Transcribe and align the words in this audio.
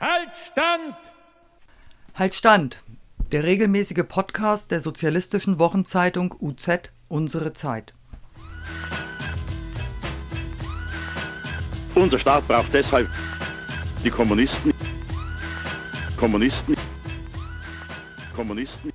Halt 0.00 0.36
Stand! 0.36 0.94
Halt 2.14 2.34
Stand! 2.36 2.84
Der 3.32 3.42
regelmäßige 3.42 4.04
Podcast 4.06 4.70
der 4.70 4.80
sozialistischen 4.80 5.58
Wochenzeitung 5.58 6.36
UZ 6.38 6.92
Unsere 7.08 7.52
Zeit. 7.52 7.94
Unser 11.96 12.20
Staat 12.20 12.46
braucht 12.46 12.72
deshalb 12.72 13.08
die 14.04 14.10
Kommunisten. 14.10 14.72
Kommunisten. 16.16 16.76
Kommunisten. 18.36 18.92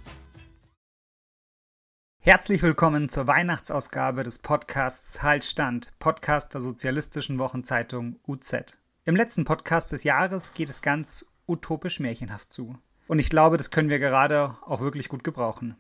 Herzlich 2.21 2.61
willkommen 2.61 3.09
zur 3.09 3.27
Weihnachtsausgabe 3.27 4.23
des 4.23 4.39
Podcasts 4.39 5.21
Halt 5.21 5.43
Stand, 5.43 5.91
Podcast 5.99 6.53
der 6.53 6.61
sozialistischen 6.61 7.39
Wochenzeitung 7.39 8.21
UZ. 8.25 8.77
Im 9.05 9.17
letzten 9.17 9.43
Podcast 9.43 9.91
des 9.91 10.05
Jahres 10.05 10.53
geht 10.53 10.69
es 10.69 10.81
ganz 10.81 11.25
utopisch 11.45 11.99
märchenhaft 11.99 12.53
zu. 12.53 12.77
Und 13.09 13.19
ich 13.19 13.29
glaube, 13.29 13.57
das 13.57 13.69
können 13.69 13.89
wir 13.89 13.99
gerade 13.99 14.55
auch 14.65 14.79
wirklich 14.79 15.09
gut 15.09 15.25
gebrauchen. 15.25 15.75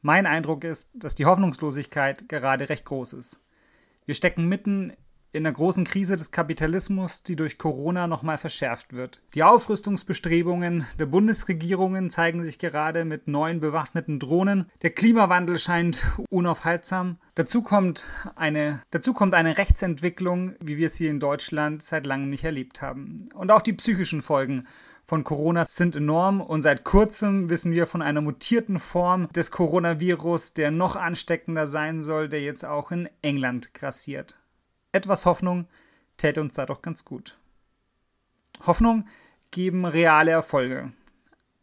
Mein 0.00 0.24
Eindruck 0.24 0.64
ist, 0.64 0.90
dass 0.94 1.14
die 1.14 1.26
Hoffnungslosigkeit 1.26 2.30
gerade 2.30 2.70
recht 2.70 2.86
groß 2.86 3.12
ist. 3.12 3.44
Wir 4.06 4.14
stecken 4.14 4.46
mitten 4.46 4.94
in 5.36 5.44
der 5.44 5.52
großen 5.52 5.84
Krise 5.84 6.16
des 6.16 6.30
Kapitalismus, 6.30 7.22
die 7.22 7.36
durch 7.36 7.58
Corona 7.58 8.06
nochmal 8.06 8.38
verschärft 8.38 8.94
wird. 8.94 9.20
Die 9.34 9.42
Aufrüstungsbestrebungen 9.42 10.86
der 10.98 11.06
Bundesregierungen 11.06 12.10
zeigen 12.10 12.42
sich 12.42 12.58
gerade 12.58 13.04
mit 13.04 13.28
neuen 13.28 13.60
bewaffneten 13.60 14.18
Drohnen. 14.18 14.70
Der 14.82 14.90
Klimawandel 14.90 15.58
scheint 15.58 16.06
unaufhaltsam. 16.30 17.18
Dazu 17.34 17.62
kommt 17.62 18.06
eine, 18.34 18.82
dazu 18.90 19.12
kommt 19.12 19.34
eine 19.34 19.58
Rechtsentwicklung, 19.58 20.54
wie 20.60 20.78
wir 20.78 20.88
sie 20.88 21.06
in 21.06 21.20
Deutschland 21.20 21.82
seit 21.82 22.06
langem 22.06 22.30
nicht 22.30 22.44
erlebt 22.44 22.80
haben. 22.80 23.28
Und 23.34 23.50
auch 23.50 23.62
die 23.62 23.74
psychischen 23.74 24.22
Folgen 24.22 24.66
von 25.04 25.22
Corona 25.22 25.66
sind 25.68 25.94
enorm 25.94 26.40
und 26.40 26.62
seit 26.62 26.82
kurzem 26.82 27.48
wissen 27.48 27.72
wir 27.72 27.86
von 27.86 28.02
einer 28.02 28.22
mutierten 28.22 28.80
Form 28.80 29.28
des 29.32 29.50
Coronavirus, 29.52 30.54
der 30.54 30.70
noch 30.70 30.96
ansteckender 30.96 31.66
sein 31.66 32.02
soll, 32.02 32.28
der 32.28 32.40
jetzt 32.40 32.64
auch 32.64 32.90
in 32.90 33.08
England 33.22 33.72
grassiert 33.74 34.38
etwas 34.96 35.26
Hoffnung 35.26 35.66
täte 36.16 36.40
uns 36.40 36.54
da 36.54 36.66
doch 36.66 36.82
ganz 36.82 37.04
gut. 37.04 37.38
Hoffnung 38.66 39.06
geben 39.50 39.84
reale 39.84 40.30
Erfolge. 40.30 40.92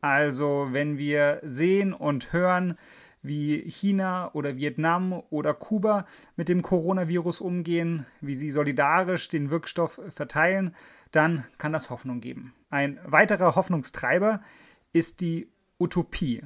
Also 0.02 0.68
wenn 0.72 0.98
wir 0.98 1.40
sehen 1.44 1.94
und 1.94 2.34
hören, 2.34 2.78
wie 3.22 3.62
China 3.70 4.32
oder 4.34 4.58
Vietnam 4.58 5.24
oder 5.30 5.54
Kuba 5.54 6.06
mit 6.36 6.50
dem 6.50 6.62
Coronavirus 6.62 7.40
umgehen, 7.40 8.06
wie 8.20 8.36
sie 8.36 8.52
solidarisch 8.52 9.30
den 9.30 9.50
Wirkstoff 9.50 10.00
verteilen, 10.10 10.76
dann 11.12 11.46
kann 11.58 11.72
das 11.72 11.90
Hoffnung 11.90 12.20
geben. 12.20 12.54
Ein 12.70 13.00
weiterer 13.06 13.56
Hoffnungstreiber 13.56 14.42
ist 14.92 15.22
die 15.22 15.50
Utopie. 15.80 16.44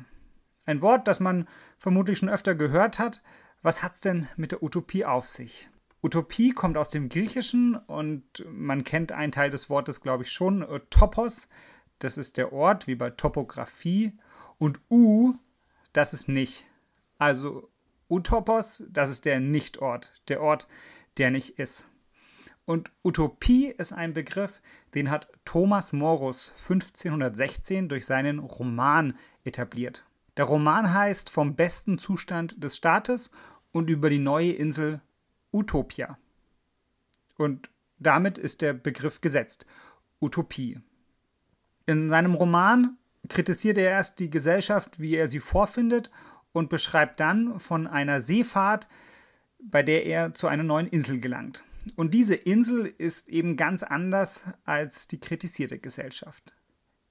Ein 0.66 0.82
Wort, 0.82 1.08
das 1.08 1.20
man 1.20 1.48
vermutlich 1.78 2.20
schon 2.20 2.30
öfter 2.30 2.54
gehört 2.54 3.00
hat. 3.00 3.24
Was 3.64 3.82
hat 3.82 3.96
es 3.96 4.02
denn 4.02 4.28
mit 4.36 4.52
der 4.52 4.62
Utopie 4.62 5.04
auf 5.04 5.26
sich? 5.26 5.70
Utopie 6.08 6.52
kommt 6.52 6.78
aus 6.78 6.90
dem 6.90 7.10
Griechischen 7.10 7.76
und 7.76 8.24
man 8.50 8.86
kennt 8.86 9.12
einen 9.12 9.34
Teil 9.34 9.50
des 9.50 9.70
Wortes, 9.70 10.00
glaube 10.00 10.24
ich, 10.24 10.32
schon. 10.32 10.62
Äh, 10.62 10.80
Topos, 10.90 11.50
das 12.00 12.18
ist 12.18 12.38
der 12.38 12.54
Ort, 12.54 12.88
wie 12.88 12.96
bei 12.96 13.10
Topographie. 13.10 14.14
Und 14.58 14.80
U, 14.90 15.34
das 15.92 16.14
ist 16.14 16.30
nicht. 16.30 16.66
Also 17.18 17.70
Utopos, 18.10 18.86
das 18.90 19.10
ist 19.10 19.26
der 19.26 19.42
Nichtort, 19.42 20.14
der 20.30 20.42
Ort, 20.42 20.70
der 21.18 21.30
nicht 21.30 21.60
ist. 21.60 21.90
Und 22.64 22.90
Utopie 23.04 23.68
ist 23.68 23.92
ein 23.92 24.14
Begriff, 24.14 24.62
den 24.96 25.12
hat 25.12 25.28
Thomas 25.44 25.92
Morus 25.92 26.54
1516 26.56 27.90
durch 27.90 28.06
seinen 28.06 28.40
Roman 28.40 29.18
etabliert. 29.44 30.06
Der 30.38 30.46
Roman 30.46 30.94
heißt 30.94 31.30
Vom 31.30 31.58
besten 31.58 31.98
Zustand 31.98 32.64
des 32.64 32.78
Staates 32.78 33.30
und 33.74 33.90
über 33.90 34.10
die 34.10 34.20
neue 34.20 34.54
Insel 34.54 35.02
Utopia. 35.58 36.20
Und 37.36 37.70
damit 37.98 38.38
ist 38.38 38.62
der 38.62 38.74
Begriff 38.74 39.22
gesetzt. 39.22 39.66
Utopie. 40.22 40.80
In 41.88 42.10
seinem 42.10 42.36
Roman 42.36 42.98
kritisiert 43.28 43.78
er 43.78 43.90
erst 43.90 44.20
die 44.20 44.30
Gesellschaft, 44.30 45.00
wie 45.00 45.16
er 45.16 45.28
sie 45.28 45.40
vorfindet, 45.40 46.12
und 46.52 46.70
beschreibt 46.70 47.20
dann 47.20 47.60
von 47.60 47.88
einer 47.88 48.22
Seefahrt, 48.22 48.88
bei 49.60 49.84
der 49.84 50.06
er 50.06 50.34
zu 50.34 50.48
einer 50.48 50.64
neuen 50.64 50.88
Insel 50.88 51.20
gelangt. 51.20 51.64
Und 51.96 52.14
diese 52.14 52.36
Insel 52.36 52.86
ist 52.86 53.30
eben 53.30 53.58
ganz 53.58 53.84
anders 53.84 54.44
als 54.64 55.08
die 55.08 55.20
kritisierte 55.20 55.80
Gesellschaft. 55.80 56.54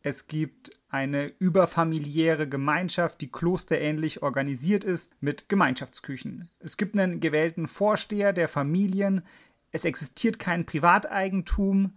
Es 0.08 0.28
gibt 0.28 0.70
eine 0.88 1.32
überfamiliäre 1.40 2.48
Gemeinschaft, 2.48 3.20
die 3.20 3.28
klosterähnlich 3.28 4.22
organisiert 4.22 4.84
ist, 4.84 5.20
mit 5.20 5.48
Gemeinschaftsküchen. 5.48 6.48
Es 6.60 6.76
gibt 6.76 6.96
einen 6.96 7.18
gewählten 7.18 7.66
Vorsteher 7.66 8.32
der 8.32 8.46
Familien. 8.46 9.22
Es 9.72 9.84
existiert 9.84 10.38
kein 10.38 10.64
Privateigentum. 10.64 11.96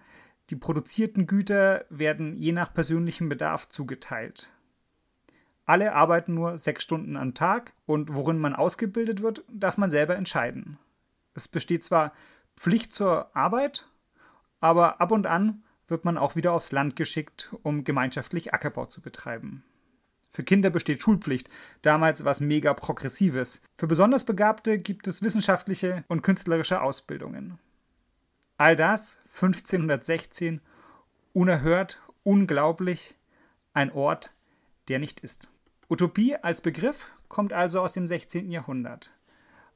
Die 0.49 0.55
produzierten 0.55 1.27
Güter 1.27 1.85
werden 1.91 2.35
je 2.35 2.51
nach 2.51 2.73
persönlichem 2.73 3.29
Bedarf 3.29 3.69
zugeteilt. 3.69 4.51
Alle 5.65 5.93
arbeiten 5.93 6.33
nur 6.33 6.57
sechs 6.57 6.81
Stunden 6.81 7.15
am 7.15 7.35
Tag 7.35 7.73
und 7.85 8.11
worin 8.11 8.39
man 8.39 8.55
ausgebildet 8.55 9.21
wird, 9.21 9.43
darf 9.49 9.77
man 9.77 9.91
selber 9.91 10.15
entscheiden. 10.15 10.79
Es 11.35 11.47
besteht 11.47 11.83
zwar 11.83 12.13
Pflicht 12.57 12.91
zur 12.91 13.29
Arbeit, 13.35 13.87
aber 14.61 14.99
ab 14.99 15.11
und 15.11 15.27
an 15.27 15.61
wird 15.89 16.05
man 16.05 16.17
auch 16.17 16.35
wieder 16.35 16.53
aufs 16.53 16.71
Land 16.71 16.95
geschickt, 16.95 17.53
um 17.63 17.83
gemeinschaftlich 17.83 18.53
Ackerbau 18.53 18.85
zu 18.85 19.01
betreiben. 19.01 19.63
Für 20.31 20.43
Kinder 20.43 20.69
besteht 20.69 21.01
Schulpflicht, 21.01 21.49
damals 21.81 22.23
was 22.23 22.39
mega 22.39 22.73
progressives. 22.73 23.61
Für 23.77 23.87
besonders 23.87 24.25
Begabte 24.25 24.77
gibt 24.77 25.07
es 25.07 25.23
wissenschaftliche 25.23 26.03
und 26.07 26.21
künstlerische 26.21 26.81
Ausbildungen. 26.81 27.57
All 28.57 28.75
das 28.75 29.17
1516 29.33 30.61
unerhört, 31.33 32.01
unglaublich, 32.23 33.15
ein 33.73 33.91
Ort, 33.91 34.33
der 34.87 34.99
nicht 34.99 35.21
ist. 35.21 35.49
Utopie 35.89 36.35
als 36.35 36.61
Begriff 36.61 37.09
kommt 37.27 37.53
also 37.53 37.81
aus 37.81 37.93
dem 37.93 38.05
16. 38.05 38.51
Jahrhundert. 38.51 39.11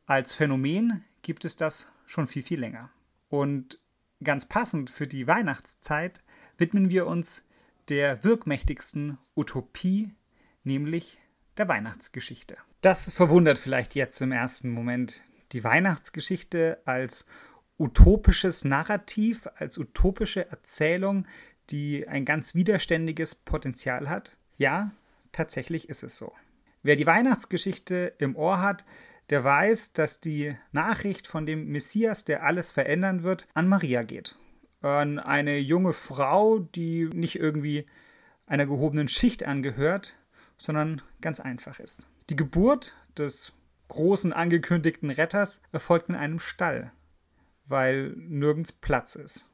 Als 0.06 0.34
Phänomen 0.34 1.04
gibt 1.22 1.46
es 1.46 1.56
das 1.56 1.88
schon 2.06 2.28
viel, 2.28 2.44
viel 2.44 2.60
länger. 2.60 2.90
Und 3.30 3.80
Ganz 4.24 4.46
passend 4.46 4.90
für 4.90 5.08
die 5.08 5.28
Weihnachtszeit 5.28 6.22
widmen 6.58 6.90
wir 6.90 7.08
uns 7.08 7.44
der 7.90 8.24
wirkmächtigsten 8.24 9.18
Utopie, 9.36 10.14
nämlich 10.64 11.20
der 11.58 11.68
Weihnachtsgeschichte. 11.68 12.58
Das 12.82 13.10
verwundert 13.10 13.58
vielleicht 13.58 13.96
jetzt 13.96 14.22
im 14.22 14.32
ersten 14.32 14.70
Moment. 14.70 15.22
Die 15.52 15.64
Weihnachtsgeschichte 15.64 16.82
als 16.86 17.26
utopisches 17.78 18.66
Narrativ, 18.66 19.48
als 19.56 19.78
utopische 19.78 20.50
Erzählung, 20.50 21.28
die 21.70 22.08
ein 22.08 22.24
ganz 22.24 22.56
widerständiges 22.56 23.36
Potenzial 23.36 24.10
hat. 24.10 24.38
Ja, 24.58 24.92
tatsächlich 25.32 25.90
ist 25.90 26.04
es 26.04 26.18
so. 26.18 26.34
Wer 26.82 26.96
die 26.96 27.08
Weihnachtsgeschichte 27.08 28.14
im 28.20 28.36
Ohr 28.36 28.62
hat, 28.62 28.86
der 29.30 29.44
weiß, 29.44 29.94
dass 29.94 30.20
die 30.20 30.56
Nachricht 30.72 31.28
von 31.28 31.46
dem 31.46 31.68
Messias, 31.68 32.26
der 32.26 32.44
alles 32.44 32.72
verändern 32.72 33.24
wird, 33.24 33.48
an 33.54 33.68
Maria 33.68 34.04
geht. 34.04 34.38
An 34.82 35.20
eine 35.20 35.58
junge 35.58 35.94
Frau, 35.94 36.60
die 36.60 37.06
nicht 37.06 37.40
irgendwie 37.40 37.86
einer 38.46 38.66
gehobenen 38.66 39.08
Schicht 39.08 39.44
angehört, 39.46 40.16
sondern 40.58 41.02
ganz 41.22 41.40
einfach 41.40 41.80
ist. 41.80 42.06
Die 42.30 42.36
Geburt 42.36 42.96
des 43.18 43.54
großen 43.88 44.34
angekündigten 44.34 45.10
Retters 45.10 45.62
erfolgt 45.72 46.10
in 46.10 46.16
einem 46.16 46.40
Stall, 46.40 46.92
weil 47.66 48.14
nirgends 48.18 48.72
Platz 48.72 49.16
ist. 49.16 49.50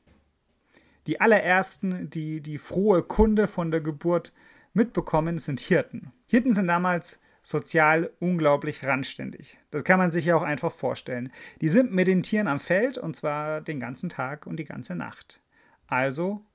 Die 1.07 1.21
allerersten, 1.21 2.09
die 2.09 2.41
die 2.41 2.57
frohe 2.57 3.03
Kunde 3.03 3.47
von 3.47 3.71
der 3.71 3.81
Geburt 3.81 4.33
mitbekommen, 4.73 5.39
sind 5.39 5.59
Hirten. 5.59 6.11
Hirten 6.27 6.53
sind 6.53 6.67
damals 6.67 7.19
sozial 7.49 8.11
unglaublich 8.19 8.83
randständig. 8.83 9.57
Das 9.71 9.83
kann 9.83 9.97
man 9.97 10.11
sich 10.11 10.25
ja 10.25 10.35
auch 10.35 10.43
einfach 10.43 10.71
vorstellen. 10.71 11.31
Die 11.61 11.69
sind 11.69 11.91
mit 11.91 12.07
den 12.07 12.21
Tieren 12.21 12.47
am 12.47 12.59
Feld 12.59 12.99
und 12.99 13.15
zwar 13.15 13.61
den 13.61 13.79
ganzen 13.79 14.07
Tag 14.07 14.45
und 14.45 14.57
die 14.57 14.65
ganze 14.65 14.95
Nacht. 14.95 15.41
Also 15.87 16.45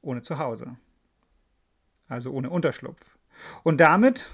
ohne 0.00 0.22
Zuhause. 0.22 0.76
Also 2.08 2.32
ohne 2.32 2.50
Unterschlupf. 2.50 3.16
Und 3.62 3.78
damit, 3.80 4.32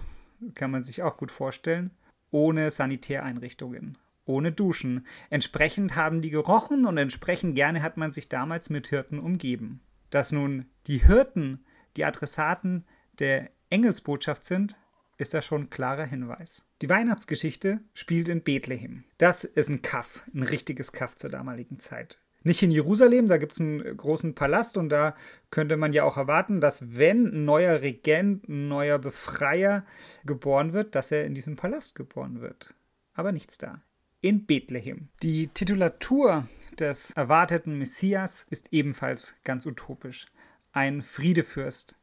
kann 0.55 0.71
man 0.71 0.83
sich 0.83 1.03
auch 1.03 1.19
gut 1.19 1.31
vorstellen, 1.31 1.91
ohne 2.31 2.71
Sanitäreinrichtungen, 2.71 3.99
ohne 4.25 4.51
Duschen. 4.51 5.07
Entsprechend 5.29 5.95
haben 5.95 6.23
die 6.23 6.31
gerochen 6.31 6.87
und 6.87 6.97
entsprechend 6.97 7.55
gerne 7.55 7.83
hat 7.83 7.99
man 7.99 8.13
sich 8.13 8.31
damals 8.31 8.71
mit 8.71 8.89
Hirten 8.89 9.19
umgeben. 9.19 9.83
Dass 10.09 10.33
nun 10.33 10.71
die 10.87 11.05
Hirten 11.05 11.67
die 11.99 12.07
Adressaten 12.07 12.87
der 13.19 13.51
Engelsbotschaft 13.69 14.47
sind, 14.47 14.79
ist 15.19 15.35
das 15.35 15.45
schon 15.45 15.63
ein 15.63 15.71
klarer 15.71 16.07
Hinweis. 16.07 16.67
Die 16.81 16.89
Weihnachtsgeschichte 16.89 17.81
spielt 17.93 18.29
in 18.29 18.43
Bethlehem. 18.43 19.05
Das 19.19 19.45
ist 19.45 19.69
ein 19.69 19.83
Kaff, 19.83 20.23
ein 20.33 20.45
richtiges 20.45 20.93
Kaff 20.93 21.17
zur 21.17 21.29
damaligen 21.29 21.81
Zeit. 21.81 22.21
Nicht 22.45 22.63
in 22.63 22.71
Jerusalem, 22.71 23.27
da 23.27 23.37
gibt 23.37 23.53
es 23.53 23.61
einen 23.61 23.97
großen 23.97 24.35
Palast 24.35 24.77
und 24.77 24.89
da 24.91 25.17
könnte 25.51 25.77
man 25.77 25.93
ja 25.93 26.05
auch 26.05 26.17
erwarten, 26.17 26.61
dass 26.61 26.97
wenn 26.97 27.27
ein 27.27 27.45
neuer 27.45 27.83
Regent, 27.83 28.49
ein 28.49 28.69
neuer 28.69 28.99
Befreier 28.99 29.85
geboren 30.25 30.73
wird, 30.73 30.95
dass 30.95 31.11
er 31.11 31.27
in 31.27 31.35
diesem 31.35 31.57
Palast 31.57 31.97
geboren 31.97 32.41
wird. 32.41 32.75
Aber 33.13 33.33
nichts 33.33 33.59
da. 33.59 33.83
In 34.21 34.47
Bethlehem. 34.47 35.09
Die 35.23 35.49
Titulatur 35.49 36.49
des 36.79 37.11
erwarteten 37.11 37.77
Messias 37.77 38.47
ist 38.51 38.73
ebenfalls 38.73 39.35
ganz 39.43 39.67
utopisch. 39.67 40.27
Ein 40.73 41.03
Friedefürst. 41.03 41.97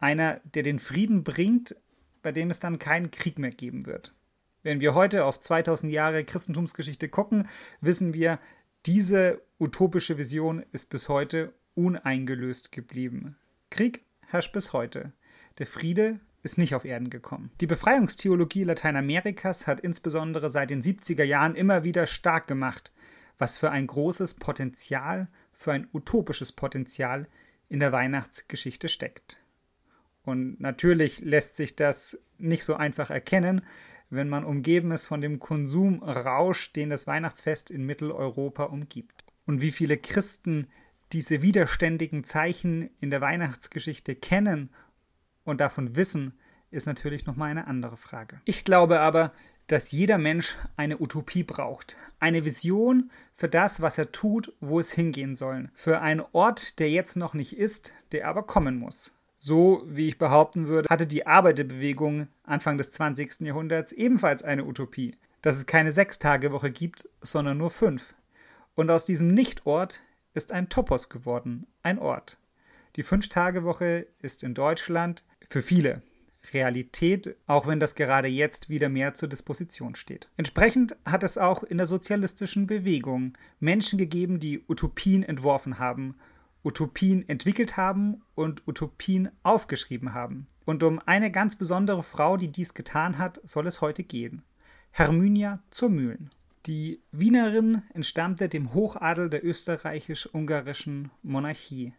Einer, 0.00 0.40
der 0.44 0.64
den 0.64 0.80
Frieden 0.80 1.22
bringt, 1.22 1.76
bei 2.22 2.32
dem 2.32 2.50
es 2.50 2.60
dann 2.60 2.78
keinen 2.78 3.10
Krieg 3.10 3.38
mehr 3.38 3.50
geben 3.50 3.86
wird. 3.86 4.12
Wenn 4.62 4.80
wir 4.80 4.94
heute 4.94 5.24
auf 5.24 5.38
2000 5.38 5.92
Jahre 5.92 6.24
Christentumsgeschichte 6.24 7.08
gucken, 7.08 7.48
wissen 7.80 8.12
wir, 8.12 8.38
diese 8.86 9.40
utopische 9.58 10.18
Vision 10.18 10.64
ist 10.72 10.90
bis 10.90 11.08
heute 11.08 11.52
uneingelöst 11.74 12.72
geblieben. 12.72 13.36
Krieg 13.70 14.04
herrscht 14.26 14.52
bis 14.52 14.72
heute. 14.72 15.12
Der 15.58 15.66
Friede 15.66 16.20
ist 16.42 16.58
nicht 16.58 16.74
auf 16.74 16.84
Erden 16.84 17.10
gekommen. 17.10 17.50
Die 17.60 17.66
Befreiungstheologie 17.66 18.64
Lateinamerikas 18.64 19.66
hat 19.66 19.80
insbesondere 19.80 20.50
seit 20.50 20.70
den 20.70 20.82
70er 20.82 21.24
Jahren 21.24 21.54
immer 21.54 21.84
wieder 21.84 22.06
stark 22.06 22.46
gemacht, 22.46 22.92
was 23.38 23.56
für 23.56 23.70
ein 23.70 23.86
großes 23.86 24.34
Potenzial, 24.34 25.28
für 25.52 25.72
ein 25.72 25.88
utopisches 25.92 26.52
Potenzial 26.52 27.26
in 27.68 27.80
der 27.80 27.92
Weihnachtsgeschichte 27.92 28.88
steckt. 28.88 29.38
Und 30.28 30.60
natürlich 30.60 31.20
lässt 31.20 31.56
sich 31.56 31.74
das 31.74 32.18
nicht 32.36 32.62
so 32.62 32.74
einfach 32.74 33.08
erkennen, 33.08 33.62
wenn 34.10 34.28
man 34.28 34.44
umgeben 34.44 34.92
ist 34.92 35.06
von 35.06 35.22
dem 35.22 35.38
Konsumrausch, 35.38 36.74
den 36.74 36.90
das 36.90 37.06
Weihnachtsfest 37.06 37.70
in 37.70 37.86
Mitteleuropa 37.86 38.64
umgibt. 38.64 39.24
Und 39.46 39.62
wie 39.62 39.70
viele 39.70 39.96
Christen 39.96 40.68
diese 41.14 41.40
widerständigen 41.40 42.24
Zeichen 42.24 42.90
in 43.00 43.08
der 43.08 43.22
Weihnachtsgeschichte 43.22 44.14
kennen 44.14 44.68
und 45.44 45.62
davon 45.62 45.96
wissen, 45.96 46.34
ist 46.70 46.86
natürlich 46.86 47.24
nochmal 47.24 47.50
eine 47.50 47.66
andere 47.66 47.96
Frage. 47.96 48.42
Ich 48.44 48.66
glaube 48.66 49.00
aber, 49.00 49.32
dass 49.66 49.92
jeder 49.92 50.18
Mensch 50.18 50.56
eine 50.76 51.00
Utopie 51.00 51.42
braucht. 51.42 51.96
Eine 52.20 52.44
Vision 52.44 53.10
für 53.34 53.48
das, 53.48 53.80
was 53.80 53.96
er 53.96 54.12
tut, 54.12 54.52
wo 54.60 54.78
es 54.78 54.92
hingehen 54.92 55.36
soll. 55.36 55.70
Für 55.72 56.02
einen 56.02 56.22
Ort, 56.32 56.78
der 56.80 56.90
jetzt 56.90 57.16
noch 57.16 57.32
nicht 57.32 57.56
ist, 57.56 57.94
der 58.12 58.28
aber 58.28 58.42
kommen 58.42 58.78
muss. 58.78 59.14
So, 59.38 59.84
wie 59.86 60.08
ich 60.08 60.18
behaupten 60.18 60.66
würde, 60.66 60.88
hatte 60.88 61.06
die 61.06 61.26
Arbeiterbewegung 61.26 62.26
Anfang 62.42 62.76
des 62.76 62.90
20. 62.92 63.40
Jahrhunderts 63.40 63.92
ebenfalls 63.92 64.42
eine 64.42 64.64
Utopie, 64.64 65.16
dass 65.42 65.56
es 65.56 65.66
keine 65.66 65.92
Sechstagewoche 65.92 66.72
gibt, 66.72 67.08
sondern 67.20 67.58
nur 67.58 67.70
fünf. 67.70 68.14
Und 68.74 68.90
aus 68.90 69.04
diesem 69.04 69.28
Nichtort 69.28 70.00
ist 70.34 70.50
ein 70.50 70.68
Topos 70.68 71.08
geworden, 71.08 71.66
ein 71.82 71.98
Ort. 71.98 72.38
Die 72.96 73.04
Fünf-Tage-Woche 73.04 74.08
ist 74.20 74.42
in 74.42 74.54
Deutschland 74.54 75.22
für 75.48 75.62
viele 75.62 76.02
Realität, 76.52 77.36
auch 77.46 77.66
wenn 77.66 77.78
das 77.78 77.94
gerade 77.94 78.28
jetzt 78.28 78.68
wieder 78.68 78.88
mehr 78.88 79.14
zur 79.14 79.28
Disposition 79.28 79.94
steht. 79.94 80.28
Entsprechend 80.36 80.96
hat 81.04 81.22
es 81.22 81.38
auch 81.38 81.62
in 81.62 81.76
der 81.76 81.86
sozialistischen 81.86 82.66
Bewegung 82.66 83.34
Menschen 83.60 83.98
gegeben, 83.98 84.40
die 84.40 84.64
Utopien 84.68 85.22
entworfen 85.22 85.78
haben 85.78 86.16
Utopien 86.68 87.26
entwickelt 87.30 87.78
haben 87.78 88.20
und 88.34 88.68
Utopien 88.68 89.30
aufgeschrieben 89.42 90.12
haben. 90.12 90.46
Und 90.66 90.82
um 90.82 91.00
eine 91.06 91.30
ganz 91.32 91.56
besondere 91.56 92.02
Frau, 92.02 92.36
die 92.36 92.52
dies 92.52 92.74
getan 92.74 93.16
hat, 93.16 93.40
soll 93.44 93.66
es 93.66 93.80
heute 93.80 94.04
gehen. 94.04 94.42
Hermünia 94.90 95.60
zur 95.70 95.88
Mühlen. 95.88 96.28
Die 96.66 97.00
Wienerin 97.10 97.82
entstammte 97.94 98.50
dem 98.50 98.74
Hochadel 98.74 99.30
der 99.30 99.42
österreichisch-ungarischen 99.46 101.10
Monarchie 101.22 101.94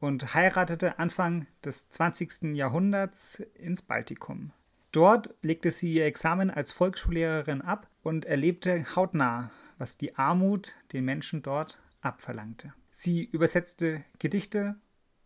und 0.00 0.34
heiratete 0.34 0.98
Anfang 0.98 1.46
des 1.64 1.88
20. 1.90 2.56
Jahrhunderts 2.56 3.40
ins 3.54 3.82
Baltikum. 3.82 4.50
Dort 4.90 5.32
legte 5.42 5.70
sie 5.70 5.94
ihr 5.94 6.06
Examen 6.06 6.50
als 6.50 6.72
Volksschullehrerin 6.72 7.62
ab 7.62 7.86
und 8.02 8.24
erlebte 8.24 8.96
hautnah, 8.96 9.52
was 9.78 9.96
die 9.96 10.16
Armut 10.16 10.74
den 10.92 11.04
Menschen 11.04 11.42
dort 11.42 11.78
abverlangte. 12.00 12.72
Sie 12.98 13.24
übersetzte 13.24 14.04
Gedichte, 14.18 14.74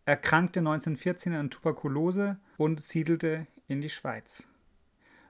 erkrankte 0.03 0.59
1914 0.59 1.33
an 1.33 1.49
Tuberkulose 1.49 2.37
und 2.57 2.81
siedelte 2.81 3.47
in 3.69 3.79
die 3.79 3.89
Schweiz. 3.89 4.49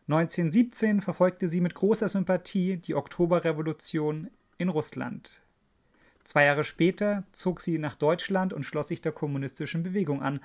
1917 0.08 1.02
verfolgte 1.02 1.48
sie 1.48 1.62
mit 1.62 1.76
großer 1.76 2.10
Sympathie 2.10 2.78
die 2.78 2.96
Oktoberrevolution 2.96 4.32
in 4.58 4.70
Russland. 4.70 5.44
Zwei 6.24 6.46
Jahre 6.46 6.64
später 6.64 7.26
zog 7.32 7.62
sie 7.62 7.78
nach 7.78 7.94
Deutschland 7.94 8.54
und 8.54 8.64
schloss 8.64 8.88
sich 8.88 9.04
der 9.04 9.12
kommunistischen 9.12 9.84
Bewegung 9.84 10.24
an 10.24 10.40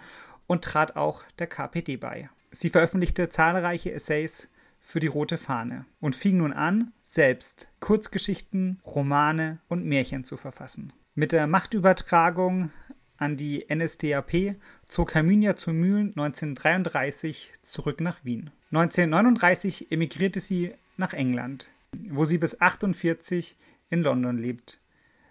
und 0.47 0.65
trat 0.65 0.97
auch 0.97 1.23
der 1.39 1.47
KPD 1.47 1.97
bei. 1.97 2.29
Sie 2.51 2.69
veröffentlichte 2.69 3.31
zahlreiche 3.31 3.93
Essays 3.93 4.49
für 4.81 5.01
die 5.01 5.07
Rote 5.07 5.39
Fahne 5.39 5.87
und 6.01 6.15
fing 6.15 6.37
nun 6.37 6.53
an, 6.53 6.93
selbst 7.03 7.69
Kurzgeschichten, 7.81 8.83
Romane 8.85 9.61
und 9.69 9.87
Märchen 9.87 10.25
zu 10.25 10.37
verfassen. 10.37 10.93
Mit 11.19 11.33
der 11.33 11.47
Machtübertragung 11.47 12.71
an 13.17 13.39
die 13.39 13.65
NSDAP 13.75 14.57
zog 14.85 15.15
Herminia 15.15 15.57
zu 15.57 15.73
Mühlen 15.73 16.11
1933 16.11 17.55
zurück 17.63 18.03
nach 18.03 18.23
Wien. 18.27 18.51
1939 18.71 19.91
emigrierte 19.91 20.41
sie 20.41 20.75
nach 20.99 21.15
England, 21.15 21.71
wo 22.11 22.27
sie 22.27 22.37
bis 22.37 22.61
1948 22.61 23.57
in 23.89 24.03
London 24.03 24.37
lebt. 24.37 24.83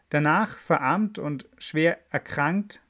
Danach, 0.10 0.58
verarmt 0.58 1.20
und 1.20 1.46
schwer 1.60 2.00
erkrankt, 2.10 2.82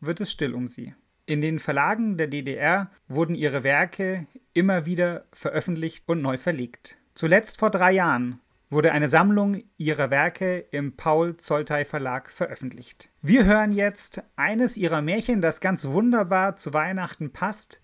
wird 0.00 0.20
es 0.20 0.30
still 0.30 0.52
um 0.52 0.68
sie. 0.68 0.94
In 1.24 1.40
den 1.40 1.58
Verlagen 1.58 2.18
der 2.18 2.26
DDR 2.26 2.90
wurden 3.08 3.34
ihre 3.34 3.64
Werke 3.64 4.26
immer 4.52 4.84
wieder 4.84 5.24
veröffentlicht 5.32 6.04
und 6.06 6.20
neu 6.20 6.36
verlegt. 6.36 6.98
Zuletzt 7.14 7.58
vor 7.58 7.70
drei 7.70 7.92
Jahren 7.92 8.41
wurde 8.72 8.92
eine 8.92 9.08
Sammlung 9.08 9.62
ihrer 9.76 10.10
Werke 10.10 10.58
im 10.58 10.96
Paul 10.96 11.36
Zoltei 11.36 11.84
Verlag 11.84 12.30
veröffentlicht. 12.30 13.10
Wir 13.20 13.44
hören 13.44 13.70
jetzt 13.72 14.22
eines 14.34 14.76
ihrer 14.76 15.02
Märchen, 15.02 15.42
das 15.42 15.60
ganz 15.60 15.84
wunderbar 15.86 16.56
zu 16.56 16.72
Weihnachten 16.72 17.32
passt, 17.32 17.80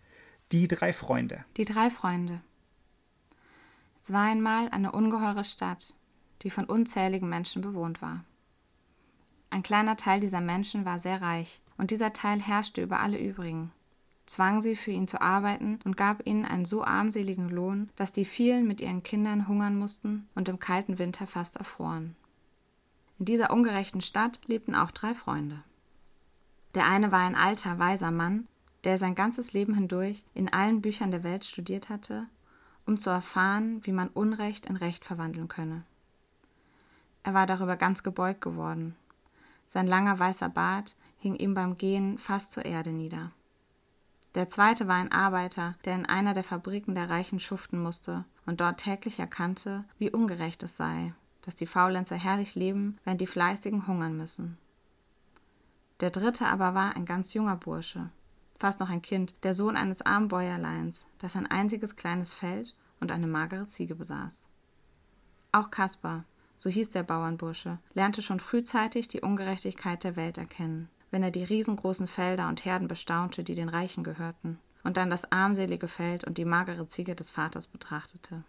Die 0.51 0.67
drei 0.67 0.95
Freunde. 0.95 1.45
Die 1.59 1.67
drei 1.67 1.91
Freunde. 1.91 2.41
Es 4.01 4.11
war 4.11 4.25
einmal 4.25 4.71
eine 4.71 4.93
ungeheure 4.93 5.45
Stadt, 5.45 5.93
die 6.43 6.49
von 6.49 6.65
unzähligen 6.65 7.29
Menschen 7.29 7.61
bewohnt 7.61 8.01
war. 8.01 8.25
Ein 9.51 9.63
kleiner 9.63 9.99
Teil 9.99 10.21
dieser 10.21 10.41
Menschen 10.41 10.87
war 10.87 10.99
sehr 10.99 11.21
reich, 11.21 11.61
und 11.77 11.91
dieser 11.91 12.15
Teil 12.15 12.41
herrschte 12.41 12.83
über 12.83 13.01
alle 13.01 13.19
übrigen 13.19 13.73
zwang 14.29 14.61
sie 14.61 14.77
für 14.77 14.91
ihn 14.91 15.09
zu 15.09 15.21
arbeiten 15.21 15.79
und 15.85 15.97
gab 15.97 16.27
ihnen 16.27 16.45
einen 16.45 16.65
so 16.65 16.85
armseligen 16.85 17.49
Lohn, 17.49 17.89
dass 17.97 18.13
die 18.13 18.25
vielen 18.25 18.67
mit 18.67 18.81
ihren 18.81 19.03
Kindern 19.03 19.49
hungern 19.49 19.79
mussten 19.79 20.29
und 20.35 20.49
im 20.49 20.59
kalten 20.59 20.99
Winter 20.99 21.27
fast 21.27 21.57
erfroren. 21.57 22.15
In 23.19 23.25
dieser 23.25 23.51
ungerechten 23.51 24.01
Stadt 24.01 24.41
lebten 24.47 24.75
auch 24.75 24.91
drei 24.91 25.15
Freunde. 25.15 25.63
Der 26.75 26.87
eine 26.87 27.11
war 27.11 27.21
ein 27.21 27.35
alter, 27.35 27.79
weiser 27.79 28.11
Mann, 28.11 28.47
der 28.85 28.99
sein 28.99 29.15
ganzes 29.15 29.53
Leben 29.55 29.75
hindurch 29.75 30.25
in 30.35 30.53
allen 30.53 30.83
Büchern 30.83 31.11
der 31.11 31.25
Welt 31.25 31.45
studiert 31.45 31.89
hatte, 31.89 32.27
um 32.87 32.99
zu 32.99 33.11
erfahren, 33.11 33.81
wie 33.85 33.93
man 33.93 34.09
Unrecht 34.09 34.67
in 34.67 34.77
Recht 34.77 35.05
verwandeln 35.05 35.49
könne. 35.49 35.83
Er 37.23 37.35
war 37.35 37.47
darüber 37.47 37.77
ganz 37.77 38.03
gebeugt 38.03 38.41
geworden. 38.41 38.95
Sein 39.67 39.87
langer 39.87 40.19
weißer 40.19 40.49
Bart 40.49 40.97
hing 41.19 41.35
ihm 41.35 41.55
beim 41.55 41.77
Gehen 41.77 42.19
fast 42.19 42.53
zur 42.53 42.65
Erde 42.65 42.91
nieder. 42.91 43.33
Der 44.35 44.49
zweite 44.49 44.87
war 44.89 44.97
ein 44.97 45.11
Arbeiter, 45.11 45.75
der 45.85 45.95
in 45.95 46.07
einer 46.07 46.35
der 46.35 46.45
Fabriken 46.45 46.95
der 46.95 47.09
Reichen 47.09 47.41
schuften 47.41 47.83
musste 47.83 48.25
und 48.47 48.61
dort 48.61 48.81
täglich 48.81 49.19
erkannte, 49.19 49.85
wie 49.99 50.11
ungerecht 50.11 50.63
es 50.63 50.77
sei, 50.77 51.15
dass 51.43 51.57
die 51.57 51.67
Faulenzer 51.67 52.17
herrlich 52.17 52.55
leben, 52.55 52.99
während 53.05 53.21
die 53.21 53.27
Fleißigen 53.27 53.87
hungern 53.87 54.17
müssen. 54.17 54.59
Der 56.01 56.11
dritte 56.11 56.47
aber 56.47 56.75
war 56.75 56.95
ein 56.95 57.07
ganz 57.07 57.33
junger 57.33 57.57
Bursche, 57.57 58.11
fast 58.59 58.81
noch 58.81 58.91
ein 58.91 59.03
Kind, 59.03 59.35
der 59.43 59.55
Sohn 59.55 59.77
eines 59.77 60.03
armen 60.03 60.29
Bäuerleins, 60.29 61.07
das 61.19 61.35
ein 61.35 61.47
einziges 61.47 61.97
kleines 61.97 62.35
Feld 62.35 62.75
und 63.01 63.11
eine 63.11 63.27
magere 63.27 63.65
Ziege 63.65 63.95
besaß. 63.95 64.45
Auch 65.53 65.71
Kaspar, 65.71 66.25
so 66.59 66.69
hieß 66.69 66.91
der 66.91 67.03
Bauernbursche, 67.03 67.79
lernte 67.95 68.21
schon 68.21 68.41
frühzeitig 68.41 69.09
die 69.09 69.23
Ungerechtigkeit 69.23 70.05
der 70.05 70.17
Welt 70.17 70.37
erkennen 70.37 70.91
wenn 71.11 71.23
er 71.23 71.31
die 71.31 71.45
riesengroßen 71.45 72.07
Felder 72.07 72.49
und 72.49 72.65
Herden 72.65 72.89
bestaunte, 72.89 73.45
die 73.45 73.55
den 73.55 73.69
Reichen 73.69 74.05
gehörten, 74.05 74.59
und 74.85 74.97
dann 74.97 75.11
das 75.11 75.31
armselige 75.33 75.89
Feld 75.89 76.25
und 76.25 76.39
die 76.39 76.45
magere 76.45 76.89
Ziege 76.89 77.15
des 77.15 77.31
Vaters 77.31 77.67
betrachtete. 77.67 78.45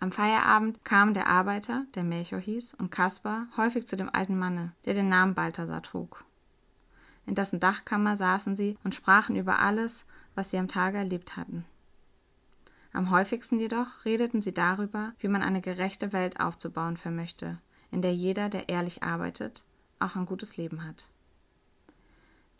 Am 0.00 0.12
Feierabend 0.12 0.84
kam 0.84 1.12
der 1.12 1.26
Arbeiter, 1.26 1.84
der 1.94 2.04
Melchior 2.04 2.40
hieß, 2.40 2.74
und 2.74 2.90
Kaspar 2.90 3.48
häufig 3.56 3.86
zu 3.86 3.96
dem 3.96 4.08
alten 4.12 4.38
Manne, 4.38 4.72
der 4.84 4.94
den 4.94 5.08
Namen 5.08 5.34
Balthasar 5.34 5.82
trug. 5.82 6.24
In 7.26 7.34
dessen 7.34 7.60
Dachkammer 7.60 8.16
saßen 8.16 8.54
sie 8.54 8.78
und 8.84 8.94
sprachen 8.94 9.36
über 9.36 9.58
alles, 9.58 10.06
was 10.34 10.50
sie 10.50 10.58
am 10.58 10.68
Tage 10.68 10.98
erlebt 10.98 11.36
hatten. 11.36 11.64
Am 12.92 13.10
häufigsten 13.10 13.58
jedoch 13.58 14.04
redeten 14.04 14.40
sie 14.40 14.54
darüber, 14.54 15.12
wie 15.18 15.28
man 15.28 15.42
eine 15.42 15.60
gerechte 15.60 16.12
Welt 16.12 16.40
aufzubauen 16.40 16.96
vermöchte, 16.96 17.58
in 17.90 18.00
der 18.00 18.14
jeder, 18.14 18.48
der 18.48 18.68
ehrlich 18.68 19.02
arbeitet, 19.02 19.64
auch 19.98 20.16
ein 20.16 20.26
gutes 20.26 20.56
Leben 20.56 20.84
hat. 20.84 21.08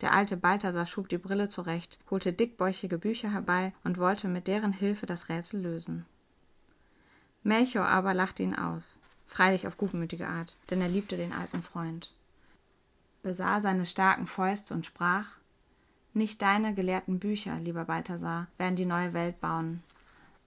Der 0.01 0.13
alte 0.13 0.37
Balthasar 0.37 0.85
schob 0.85 1.09
die 1.09 1.17
Brille 1.17 1.49
zurecht, 1.49 1.99
holte 2.09 2.31
dickbäuchige 2.31 2.97
Bücher 2.97 3.31
herbei 3.31 3.73
und 3.83 3.97
wollte 3.97 4.27
mit 4.27 4.47
deren 4.47 4.71
Hilfe 4.71 5.05
das 5.05 5.29
Rätsel 5.29 5.61
lösen. 5.61 6.05
Melchior 7.43 7.85
aber 7.85 8.13
lachte 8.13 8.43
ihn 8.43 8.55
aus, 8.55 8.99
freilich 9.27 9.67
auf 9.67 9.77
gutmütige 9.77 10.27
Art, 10.27 10.55
denn 10.69 10.81
er 10.81 10.89
liebte 10.89 11.17
den 11.17 11.33
alten 11.33 11.61
Freund, 11.61 12.11
besah 13.23 13.59
seine 13.61 13.85
starken 13.85 14.27
Fäuste 14.27 14.73
und 14.73 14.85
sprach 14.85 15.25
Nicht 16.13 16.41
deine 16.41 16.73
gelehrten 16.73 17.19
Bücher, 17.19 17.55
lieber 17.59 17.85
Balthasar, 17.85 18.47
werden 18.57 18.75
die 18.75 18.85
neue 18.85 19.13
Welt 19.13 19.39
bauen, 19.41 19.83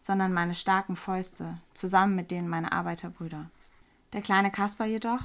sondern 0.00 0.32
meine 0.32 0.54
starken 0.54 0.96
Fäuste, 0.96 1.58
zusammen 1.74 2.16
mit 2.16 2.30
denen 2.30 2.48
meiner 2.48 2.72
Arbeiterbrüder. 2.72 3.50
Der 4.12 4.22
kleine 4.22 4.50
Kaspar 4.50 4.86
jedoch, 4.86 5.22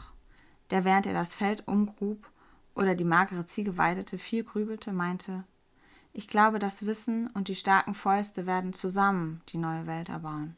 der 0.70 0.86
während 0.86 1.06
er 1.06 1.14
das 1.14 1.34
Feld 1.34 1.68
umgrub 1.68 2.30
oder 2.78 2.96
die 2.96 3.04
magere 3.04 3.46
Ziege 3.46 3.78
weidete, 3.78 4.18
viel 4.18 4.44
grübelte, 4.44 4.94
meinte, 4.94 5.44
ich 6.14 6.28
glaube, 6.28 6.60
das 6.60 6.86
Wissen 6.86 7.28
und 7.34 7.48
die 7.48 7.56
starken 7.56 7.94
Fäuste 7.94 8.46
werden 8.46 8.74
zusammen 8.74 9.42
die 9.50 9.58
neue 9.58 9.86
Welt 9.86 10.10
erbauen. 10.10 10.56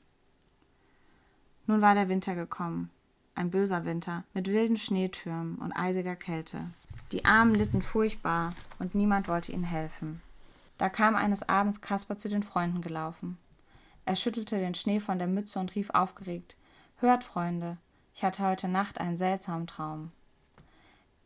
Nun 1.65 1.81
war 1.81 1.95
der 1.95 2.09
Winter 2.09 2.35
gekommen, 2.35 2.89
ein 3.35 3.51
böser 3.51 3.85
Winter, 3.85 4.23
mit 4.33 4.47
wilden 4.47 4.77
Schneetürmen 4.77 5.55
und 5.55 5.73
eisiger 5.73 6.15
Kälte. 6.15 6.69
Die 7.11 7.25
Armen 7.25 7.55
litten 7.55 7.81
furchtbar, 7.81 8.53
und 8.79 8.95
niemand 8.95 9.27
wollte 9.27 9.51
ihnen 9.51 9.63
helfen. 9.63 10.21
Da 10.77 10.89
kam 10.89 11.15
eines 11.15 11.47
Abends 11.47 11.81
Kaspar 11.81 12.17
zu 12.17 12.29
den 12.29 12.43
Freunden 12.43 12.81
gelaufen. 12.81 13.37
Er 14.05 14.15
schüttelte 14.15 14.57
den 14.57 14.75
Schnee 14.75 14.99
von 14.99 15.19
der 15.19 15.27
Mütze 15.27 15.59
und 15.59 15.75
rief 15.75 15.89
aufgeregt 15.89 16.55
Hört, 16.97 17.23
Freunde, 17.23 17.77
ich 18.13 18.23
hatte 18.23 18.45
heute 18.45 18.67
Nacht 18.67 18.99
einen 18.99 19.17
seltsamen 19.17 19.67
Traum. 19.67 20.11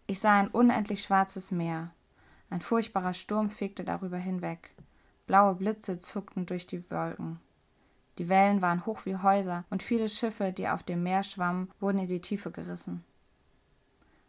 Ich 0.05 0.19
sah 0.19 0.39
ein 0.39 0.49
unendlich 0.49 1.03
schwarzes 1.03 1.51
Meer. 1.51 1.91
Ein 2.49 2.61
furchtbarer 2.61 3.13
Sturm 3.13 3.49
fegte 3.49 3.83
darüber 3.85 4.17
hinweg. 4.17 4.71
Blaue 5.27 5.55
Blitze 5.55 5.97
zuckten 5.97 6.45
durch 6.45 6.67
die 6.67 6.89
Wolken. 6.91 7.39
Die 8.17 8.29
Wellen 8.29 8.61
waren 8.61 8.85
hoch 8.85 9.05
wie 9.05 9.15
Häuser, 9.15 9.63
und 9.69 9.81
viele 9.81 10.09
Schiffe, 10.09 10.51
die 10.51 10.67
auf 10.67 10.83
dem 10.83 11.03
Meer 11.03 11.23
schwammen, 11.23 11.71
wurden 11.79 11.99
in 11.99 12.07
die 12.07 12.21
Tiefe 12.21 12.51
gerissen. 12.51 13.03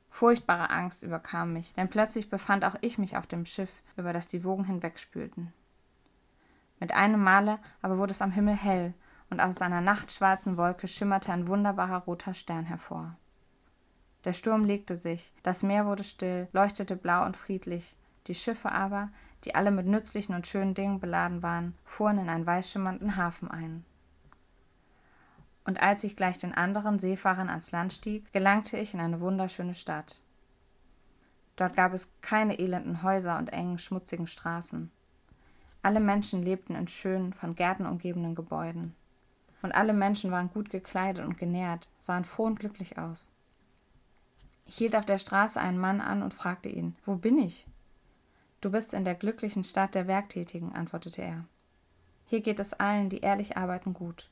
Furchtbare 0.08 0.70
Angst 0.70 1.02
überkam 1.02 1.52
mich, 1.52 1.74
denn 1.74 1.90
plötzlich 1.90 2.30
befand 2.30 2.64
auch 2.64 2.76
ich 2.80 2.96
mich 2.98 3.16
auf 3.16 3.26
dem 3.26 3.44
Schiff, 3.44 3.82
über 3.96 4.12
das 4.12 4.28
die 4.28 4.44
Wogen 4.44 4.64
hinwegspülten. 4.64 5.52
Mit 6.78 6.92
einem 6.92 7.22
Male 7.22 7.58
aber 7.82 7.98
wurde 7.98 8.12
es 8.12 8.22
am 8.22 8.30
Himmel 8.30 8.54
hell, 8.54 8.94
und 9.28 9.40
aus 9.40 9.60
einer 9.60 9.80
nachtschwarzen 9.80 10.56
Wolke 10.56 10.86
schimmerte 10.86 11.32
ein 11.32 11.48
wunderbarer 11.48 12.04
roter 12.04 12.32
Stern 12.32 12.64
hervor. 12.64 13.16
Der 14.24 14.32
Sturm 14.32 14.64
legte 14.64 14.96
sich, 14.96 15.32
das 15.42 15.62
Meer 15.62 15.86
wurde 15.86 16.04
still, 16.04 16.48
leuchtete 16.52 16.96
blau 16.96 17.26
und 17.26 17.36
friedlich, 17.36 17.94
die 18.26 18.34
Schiffe 18.34 18.72
aber, 18.72 19.10
die 19.44 19.54
alle 19.54 19.70
mit 19.70 19.86
nützlichen 19.86 20.34
und 20.34 20.46
schönen 20.46 20.74
Dingen 20.74 20.98
beladen 20.98 21.42
waren, 21.42 21.74
fuhren 21.84 22.18
in 22.18 22.30
einen 22.30 22.46
weißschimmernden 22.46 23.16
Hafen 23.16 23.50
ein. 23.50 23.84
Und 25.66 25.82
als 25.82 26.04
ich 26.04 26.16
gleich 26.16 26.38
den 26.38 26.54
anderen 26.54 26.98
Seefahrern 26.98 27.48
ans 27.48 27.70
Land 27.70 27.92
stieg, 27.92 28.32
gelangte 28.32 28.78
ich 28.78 28.94
in 28.94 29.00
eine 29.00 29.20
wunderschöne 29.20 29.74
Stadt. 29.74 30.22
Dort 31.56 31.76
gab 31.76 31.92
es 31.92 32.10
keine 32.20 32.58
elenden 32.58 33.02
Häuser 33.02 33.38
und 33.38 33.52
engen, 33.52 33.78
schmutzigen 33.78 34.26
Straßen. 34.26 34.90
Alle 35.82 36.00
Menschen 36.00 36.42
lebten 36.42 36.74
in 36.74 36.88
schönen, 36.88 37.32
von 37.32 37.54
Gärten 37.54 37.86
umgebenen 37.86 38.34
Gebäuden. 38.34 38.94
Und 39.62 39.72
alle 39.72 39.92
Menschen 39.92 40.30
waren 40.30 40.50
gut 40.50 40.70
gekleidet 40.70 41.24
und 41.24 41.38
genährt, 41.38 41.88
sahen 42.00 42.24
froh 42.24 42.44
und 42.44 42.58
glücklich 42.58 42.98
aus. 42.98 43.28
Ich 44.66 44.76
hielt 44.76 44.96
auf 44.96 45.04
der 45.04 45.18
Straße 45.18 45.60
einen 45.60 45.78
Mann 45.78 46.00
an 46.00 46.22
und 46.22 46.34
fragte 46.34 46.68
ihn, 46.68 46.96
wo 47.04 47.16
bin 47.16 47.38
ich? 47.38 47.66
Du 48.60 48.70
bist 48.70 48.94
in 48.94 49.04
der 49.04 49.14
glücklichen 49.14 49.62
Stadt 49.62 49.94
der 49.94 50.06
Werktätigen, 50.06 50.74
antwortete 50.74 51.22
er. 51.22 51.44
Hier 52.26 52.40
geht 52.40 52.58
es 52.60 52.72
allen, 52.72 53.10
die 53.10 53.20
ehrlich 53.20 53.56
arbeiten, 53.56 53.92
gut. 53.92 54.30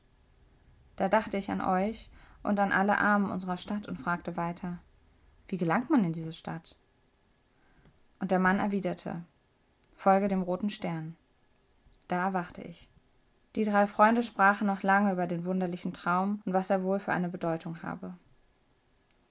Da 0.96 1.08
dachte 1.08 1.36
ich 1.36 1.50
an 1.50 1.60
euch 1.60 2.10
und 2.42 2.58
an 2.58 2.72
alle 2.72 2.98
Armen 2.98 3.30
unserer 3.30 3.56
Stadt 3.56 3.86
und 3.88 3.98
fragte 3.98 4.36
weiter, 4.36 4.78
wie 5.48 5.58
gelangt 5.58 5.90
man 5.90 6.02
in 6.04 6.12
diese 6.12 6.32
Stadt? 6.32 6.78
Und 8.20 8.30
der 8.30 8.38
Mann 8.38 8.58
erwiderte, 8.58 9.22
folge 9.96 10.28
dem 10.28 10.42
roten 10.42 10.70
Stern. 10.70 11.16
Da 12.08 12.24
erwachte 12.24 12.62
ich. 12.62 12.88
Die 13.54 13.64
drei 13.64 13.86
Freunde 13.86 14.22
sprachen 14.22 14.66
noch 14.66 14.82
lange 14.82 15.12
über 15.12 15.26
den 15.26 15.44
wunderlichen 15.44 15.92
Traum 15.92 16.40
und 16.46 16.54
was 16.54 16.70
er 16.70 16.82
wohl 16.82 16.98
für 16.98 17.12
eine 17.12 17.28
Bedeutung 17.28 17.82
habe. 17.82 18.14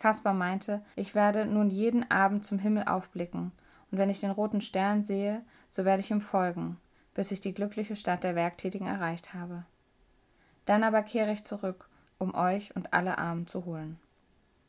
Kaspar 0.01 0.33
meinte, 0.33 0.81
ich 0.95 1.13
werde 1.13 1.45
nun 1.45 1.69
jeden 1.69 2.09
Abend 2.09 2.43
zum 2.43 2.57
Himmel 2.57 2.85
aufblicken, 2.85 3.51
und 3.91 3.99
wenn 3.99 4.09
ich 4.09 4.19
den 4.19 4.31
roten 4.31 4.59
Stern 4.59 5.03
sehe, 5.03 5.43
so 5.69 5.85
werde 5.85 6.01
ich 6.01 6.09
ihm 6.09 6.21
folgen, 6.21 6.77
bis 7.13 7.29
ich 7.29 7.39
die 7.39 7.53
glückliche 7.53 7.95
Stadt 7.95 8.23
der 8.23 8.33
Werktätigen 8.33 8.87
erreicht 8.87 9.35
habe. 9.35 9.63
Dann 10.65 10.83
aber 10.83 11.03
kehre 11.03 11.31
ich 11.31 11.43
zurück, 11.43 11.87
um 12.17 12.33
euch 12.33 12.75
und 12.75 12.93
alle 12.93 13.19
Armen 13.19 13.45
zu 13.45 13.65
holen. 13.65 13.99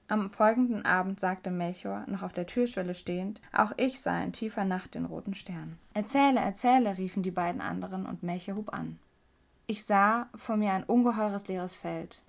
Am 0.06 0.28
folgenden 0.28 0.84
Abend 0.84 1.18
sagte 1.18 1.50
Melchior, 1.50 2.04
noch 2.08 2.22
auf 2.22 2.34
der 2.34 2.46
Türschwelle 2.46 2.92
stehend, 2.92 3.40
auch 3.54 3.72
ich 3.78 4.02
sah 4.02 4.22
in 4.22 4.34
tiefer 4.34 4.66
Nacht 4.66 4.94
den 4.94 5.06
roten 5.06 5.32
Stern. 5.32 5.78
Erzähle, 5.94 6.40
erzähle, 6.40 6.98
riefen 6.98 7.22
die 7.22 7.30
beiden 7.30 7.62
anderen, 7.62 8.04
und 8.04 8.22
Melchior 8.22 8.58
hub 8.58 8.74
an. 8.74 8.98
Ich 9.66 9.86
sah 9.86 10.28
vor 10.34 10.58
mir 10.58 10.72
ein 10.72 10.84
ungeheures 10.84 11.48
leeres 11.48 11.74
Feld. 11.74 12.22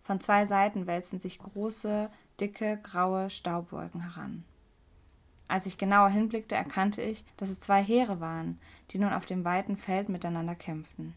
Von 0.00 0.20
zwei 0.20 0.46
Seiten 0.46 0.88
wälzten 0.88 1.20
sich 1.20 1.38
große, 1.38 2.10
dicke, 2.42 2.78
graue 2.82 3.30
Staubwolken 3.30 4.02
heran. 4.02 4.44
Als 5.46 5.66
ich 5.66 5.78
genauer 5.78 6.08
hinblickte, 6.08 6.56
erkannte 6.56 7.02
ich, 7.02 7.24
dass 7.36 7.50
es 7.50 7.60
zwei 7.60 7.82
Heere 7.82 8.20
waren, 8.20 8.58
die 8.90 8.98
nun 8.98 9.12
auf 9.12 9.26
dem 9.26 9.44
weiten 9.44 9.76
Feld 9.76 10.08
miteinander 10.08 10.54
kämpften. 10.54 11.14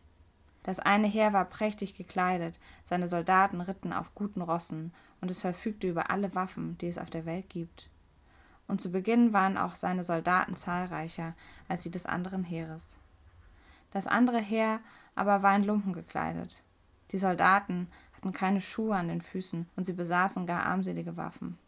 Das 0.63 0.79
eine 0.79 1.07
Heer 1.07 1.33
war 1.33 1.45
prächtig 1.45 1.95
gekleidet, 1.95 2.59
seine 2.83 3.07
Soldaten 3.07 3.61
ritten 3.61 3.91
auf 3.91 4.13
guten 4.13 4.41
Rossen, 4.41 4.93
und 5.21 5.31
es 5.31 5.41
verfügte 5.41 5.87
über 5.87 6.11
alle 6.11 6.35
Waffen, 6.35 6.77
die 6.77 6.87
es 6.87 6.97
auf 6.97 7.09
der 7.09 7.25
Welt 7.25 7.49
gibt. 7.49 7.89
Und 8.67 8.81
zu 8.81 8.91
Beginn 8.91 9.33
waren 9.33 9.57
auch 9.57 9.75
seine 9.75 10.03
Soldaten 10.03 10.55
zahlreicher 10.55 11.33
als 11.67 11.81
die 11.83 11.91
des 11.91 12.05
anderen 12.05 12.43
Heeres. 12.43 12.97
Das 13.91 14.05
andere 14.05 14.39
Heer 14.39 14.79
aber 15.15 15.41
war 15.41 15.55
in 15.55 15.63
Lumpen 15.63 15.93
gekleidet. 15.93 16.61
Die 17.11 17.17
Soldaten 17.17 17.87
hatten 18.25 18.33
keine 18.33 18.61
Schuhe 18.61 18.95
an 18.95 19.07
den 19.07 19.21
Füßen 19.21 19.67
und 19.75 19.83
sie 19.85 19.93
besaßen 19.93 20.47
gar 20.47 20.65
armselige 20.65 21.15
Waffen. 21.15 21.59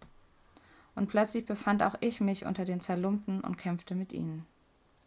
Und 0.96 1.08
plötzlich 1.08 1.46
befand 1.46 1.84
auch 1.84 1.94
ich 2.00 2.20
mich 2.20 2.46
unter 2.46 2.66
den 2.66 2.82
Zerlumpten 2.82 3.42
und 3.42 3.58
kämpfte 3.58 3.94
mit 3.94 4.12
ihnen. 4.12 4.46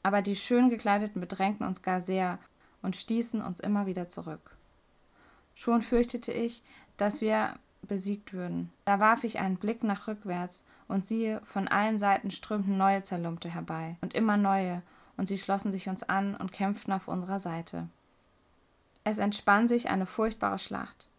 Aber 0.04 0.22
die 0.22 0.36
schön 0.36 0.70
gekleideten 0.70 1.20
bedrängten 1.20 1.66
uns 1.66 1.82
gar 1.82 2.00
sehr 2.00 2.38
und 2.82 2.94
stießen 2.94 3.42
uns 3.42 3.58
immer 3.58 3.86
wieder 3.86 4.08
zurück. 4.08 4.56
Schon 5.56 5.82
fürchtete 5.82 6.32
ich, 6.32 6.62
dass 6.96 7.20
wir 7.20 7.56
besiegt 7.82 8.32
würden. 8.32 8.70
Da 8.84 9.00
warf 9.00 9.24
ich 9.24 9.40
einen 9.40 9.56
Blick 9.56 9.82
nach 9.82 10.06
rückwärts, 10.06 10.64
und 10.86 11.04
siehe, 11.04 11.40
von 11.44 11.68
allen 11.68 12.00
Seiten 12.00 12.32
strömten 12.32 12.76
neue 12.76 13.04
Zerlumpte 13.04 13.48
herbei, 13.48 13.96
und 14.00 14.14
immer 14.14 14.36
neue, 14.36 14.82
und 15.16 15.28
sie 15.28 15.38
schlossen 15.38 15.70
sich 15.70 15.88
uns 15.88 16.02
an 16.02 16.34
und 16.34 16.52
kämpften 16.52 16.92
auf 16.92 17.06
unserer 17.06 17.38
Seite. 17.38 17.88
Es 19.04 19.18
entspann 19.18 19.68
sich 19.68 19.88
eine 19.88 20.06
furchtbare 20.06 20.58
Schlacht. 20.58 21.09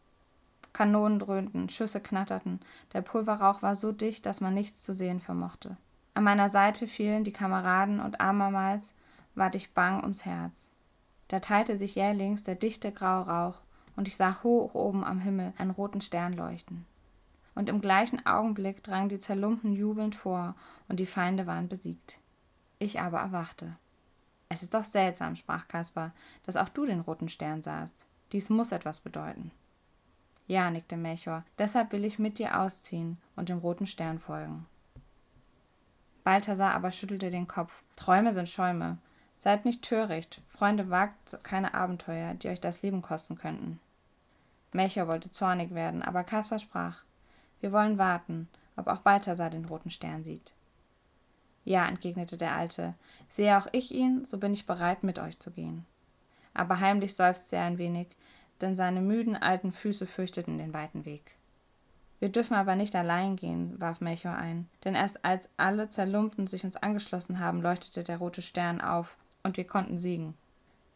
Kanonen 0.74 1.20
dröhnten, 1.20 1.70
Schüsse 1.70 2.00
knatterten, 2.00 2.60
der 2.94 3.02
Pulverrauch 3.02 3.62
war 3.62 3.76
so 3.76 3.92
dicht, 3.92 4.26
dass 4.26 4.42
man 4.42 4.54
nichts 4.54 4.82
zu 4.82 4.94
sehen 4.94 5.20
vermochte. 5.20 5.78
An 6.14 6.24
meiner 6.24 6.50
Seite 6.50 6.88
fielen 6.88 7.24
die 7.24 7.34
Kameraden 7.34 8.00
und 8.00 8.20
abermals 8.22 8.94
ward 9.36 9.56
ich 9.56 9.74
bang 9.74 10.02
ums 10.02 10.26
Herz. 10.26 10.72
Da 11.28 11.40
teilte 11.40 11.78
sich 11.78 11.96
jählings 11.96 12.44
der 12.44 12.56
dichte 12.56 12.92
graue 12.92 13.28
Rauch, 13.28 13.62
und 13.96 14.08
ich 14.08 14.16
sah 14.16 14.42
hoch 14.44 14.74
oben 14.74 15.04
am 15.04 15.20
Himmel 15.20 15.54
einen 15.58 15.72
roten 15.72 16.02
Stern 16.02 16.34
leuchten. 16.34 16.86
Und 17.56 17.70
im 17.70 17.82
gleichen 17.82 18.26
Augenblick 18.26 18.84
drangen 18.84 19.10
die 19.10 19.20
Zerlumpten 19.20 19.74
jubelnd 19.74 20.16
vor, 20.16 20.56
und 20.88 21.00
die 21.00 21.06
Feinde 21.06 21.48
waren 21.48 21.68
besiegt. 21.68 22.20
Ich 22.80 23.00
aber 23.00 23.20
erwachte. 23.20 23.76
Es 24.50 24.64
ist 24.64 24.74
doch 24.74 24.84
seltsam, 24.84 25.36
sprach 25.36 25.68
Kaspar, 25.68 26.12
dass 26.46 26.58
auch 26.58 26.70
du 26.70 26.86
den 26.86 27.00
roten 27.00 27.30
Stern 27.30 27.62
sahst. 27.62 28.06
Dies 28.32 28.50
muss 28.50 28.72
etwas 28.72 29.00
bedeuten. 29.00 29.52
Ja, 30.52 30.70
nickte 30.70 30.98
Melchior, 30.98 31.46
deshalb 31.58 31.94
will 31.94 32.04
ich 32.04 32.20
mit 32.20 32.38
dir 32.38 32.60
ausziehen 32.60 33.18
und 33.38 33.48
dem 33.48 33.60
roten 33.60 33.88
Stern 33.88 34.20
folgen. 34.20 34.66
Balthasar 36.26 36.74
aber 36.74 36.92
schüttelte 36.92 37.32
den 37.32 37.48
Kopf. 37.48 37.72
Träume 37.96 38.34
sind 38.34 38.50
Schäume. 38.50 38.98
Seid 39.38 39.64
nicht 39.64 39.82
töricht, 39.82 40.42
Freunde, 40.48 40.90
wagt 40.90 41.42
keine 41.44 41.74
Abenteuer, 41.74 42.34
die 42.34 42.50
euch 42.50 42.60
das 42.60 42.82
Leben 42.82 43.02
kosten 43.02 43.38
könnten. 43.38 43.80
Melchior 44.74 45.08
wollte 45.08 45.32
zornig 45.32 45.74
werden, 45.74 46.02
aber 46.02 46.26
Kaspar 46.26 46.60
sprach 46.60 46.98
Wir 47.62 47.72
wollen 47.72 47.98
warten, 47.98 48.50
ob 48.76 48.88
auch 48.88 49.00
Balthasar 49.00 49.52
den 49.52 49.64
roten 49.64 49.90
Stern 49.90 50.26
sieht. 50.26 50.52
Ja, 51.64 51.88
entgegnete 51.88 52.36
der 52.36 52.58
Alte, 52.58 52.94
sehe 53.30 53.58
auch 53.58 53.68
ich 53.72 53.94
ihn, 53.94 54.26
so 54.26 54.38
bin 54.38 54.52
ich 54.52 54.66
bereit, 54.66 55.04
mit 55.04 55.18
euch 55.18 55.40
zu 55.40 55.52
gehen. 55.52 55.86
Aber 56.54 56.82
heimlich 56.82 57.16
seufzte 57.16 57.56
er 57.56 57.64
ein 57.64 57.78
wenig, 57.78 58.10
denn 58.62 58.76
seine 58.76 59.02
müden 59.02 59.36
alten 59.36 59.72
Füße 59.72 60.06
fürchteten 60.06 60.58
den 60.58 60.74
weiten 60.74 61.06
Weg. 61.06 61.36
Wir 62.20 62.30
dürfen 62.30 62.54
aber 62.54 62.76
nicht 62.76 62.96
allein 62.96 63.36
gehen, 63.36 63.82
warf 63.82 64.00
Melchior 64.00 64.36
ein, 64.36 64.68
denn 64.84 64.94
erst 64.94 65.26
als 65.26 65.50
alle 65.58 65.90
Zerlumpten 65.90 66.46
sich 66.46 66.64
uns 66.64 66.78
angeschlossen 66.78 67.40
haben, 67.40 67.62
leuchtete 67.62 68.04
der 68.04 68.18
rote 68.18 68.44
Stern 68.44 68.80
auf, 68.80 69.18
und 69.44 69.58
wir 69.58 69.66
konnten 69.66 69.98
siegen. 69.98 70.36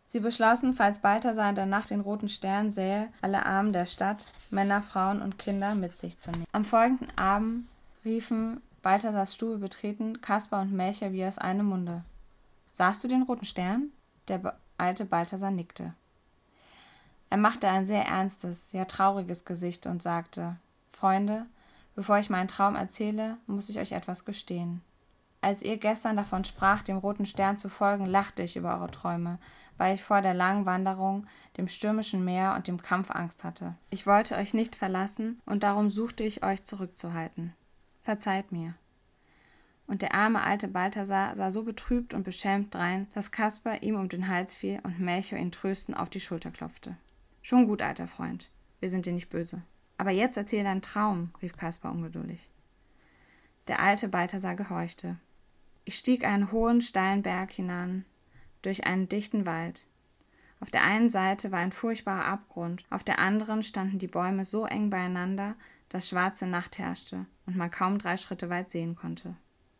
Sie 0.05 0.19
beschlossen, 0.19 0.73
falls 0.73 0.99
Balthasar 0.99 1.49
in 1.49 1.55
der 1.55 1.65
Nacht 1.65 1.89
den 1.89 2.01
roten 2.01 2.27
Stern 2.27 2.69
sähe, 2.69 3.09
alle 3.21 3.43
Armen 3.43 3.73
der 3.73 3.87
Stadt, 3.87 4.27
Männer, 4.51 4.83
Frauen 4.83 5.21
und 5.21 5.39
Kinder 5.39 5.73
mit 5.73 5.97
sich 5.97 6.19
zu 6.19 6.29
nehmen. 6.29 6.45
Am 6.51 6.63
folgenden 6.63 7.17
Abend 7.17 7.67
riefen 8.03 8.61
Balthasars 8.83 9.33
Stube 9.33 9.57
betreten 9.57 10.21
Kaspar 10.21 10.61
und 10.61 10.73
Melcher 10.73 11.11
wie 11.11 11.25
aus 11.25 11.39
einem 11.39 11.65
Munde. 11.65 12.03
Sahst 12.71 13.03
du 13.03 13.07
den 13.07 13.23
roten 13.23 13.45
Stern? 13.45 13.89
Der 14.27 14.55
alte 14.77 15.05
Balthasar 15.05 15.49
nickte. 15.49 15.95
Er 17.29 17.37
machte 17.37 17.67
ein 17.67 17.85
sehr 17.85 18.05
ernstes, 18.05 18.71
ja 18.71 18.85
trauriges 18.85 19.45
Gesicht 19.45 19.87
und 19.87 20.01
sagte 20.01 20.57
Freunde, 20.89 21.45
bevor 21.95 22.17
ich 22.19 22.29
meinen 22.29 22.47
Traum 22.47 22.75
erzähle, 22.75 23.37
muss 23.47 23.69
ich 23.69 23.79
euch 23.79 23.91
etwas 23.91 24.25
gestehen. 24.25 24.81
Als 25.41 25.61
ihr 25.61 25.77
gestern 25.77 26.17
davon 26.17 26.43
sprach, 26.43 26.81
dem 26.81 26.97
roten 26.97 27.25
Stern 27.25 27.57
zu 27.57 27.69
folgen, 27.69 28.05
lachte 28.05 28.41
ich 28.41 28.55
über 28.55 28.75
eure 28.75 28.89
Träume, 28.89 29.37
weil 29.77 29.93
ich 29.93 30.03
vor 30.03 30.21
der 30.21 30.33
langen 30.33 30.65
Wanderung, 30.65 31.27
dem 31.57 31.67
stürmischen 31.67 32.25
Meer 32.25 32.55
und 32.55 32.67
dem 32.67 32.81
Kampf 32.81 33.11
Angst 33.11 33.43
hatte. 33.43 33.75
Ich 33.89 34.07
wollte 34.07 34.35
euch 34.37 34.53
nicht 34.53 34.75
verlassen, 34.75 35.39
und 35.45 35.63
darum 35.63 35.91
suchte 35.91 36.23
ich 36.23 36.43
euch 36.43 36.63
zurückzuhalten. 36.63 37.53
Verzeiht 38.01 38.51
mir. 38.51 38.73
Und 39.87 40.01
der 40.01 40.15
arme 40.15 40.41
alte 40.41 40.67
Balthasar 40.67 41.35
sah 41.35 41.51
so 41.51 41.63
betrübt 41.63 42.13
und 42.13 42.23
beschämt 42.23 42.73
drein, 42.73 43.07
dass 43.13 43.31
Kaspar 43.31 43.83
ihm 43.83 43.95
um 43.97 44.09
den 44.09 44.27
Hals 44.27 44.55
fiel 44.55 44.79
und 44.81 44.99
Melchior 44.99 45.39
ihn 45.39 45.51
tröstend 45.51 45.95
auf 45.95 46.09
die 46.09 46.21
Schulter 46.21 46.49
klopfte. 46.49 46.97
Schon 47.45 47.67
gut, 47.67 47.83
alter 47.83 48.07
Freund. 48.07 48.49
Wir 48.79 48.89
sind 48.89 49.05
dir 49.05 49.13
nicht 49.13 49.29
böse. 49.29 49.61
Aber 49.99 50.09
jetzt 50.09 50.35
erzähl 50.35 50.63
deinen 50.63 50.81
Traum, 50.81 51.29
rief 51.43 51.55
Kaspar 51.55 51.91
ungeduldig. 51.91 52.49
Der 53.67 53.81
alte 53.81 54.07
Balthasar 54.07 54.55
gehorchte. 54.55 55.17
Ich 55.83 55.95
stieg 55.95 56.25
einen 56.25 56.51
hohen, 56.51 56.81
steilen 56.81 57.21
Berg 57.21 57.51
hinan, 57.51 58.03
durch 58.63 58.87
einen 58.87 59.09
dichten 59.09 59.45
Wald. 59.45 59.85
Auf 60.59 60.71
der 60.71 60.81
einen 60.81 61.07
Seite 61.07 61.51
war 61.51 61.59
ein 61.59 61.71
furchtbarer 61.71 62.25
Abgrund, 62.25 62.83
auf 62.89 63.03
der 63.03 63.19
anderen 63.19 63.61
standen 63.61 63.99
die 63.99 64.07
Bäume 64.07 64.43
so 64.43 64.65
eng 64.65 64.89
beieinander, 64.89 65.53
dass 65.89 66.09
schwarze 66.09 66.47
Nacht 66.47 66.79
herrschte 66.79 67.27
und 67.45 67.55
man 67.55 67.69
kaum 67.69 67.99
drei 67.99 68.17
Schritte 68.17 68.49
weit 68.49 68.71
sehen 68.71 68.95
konnte. 68.95 69.35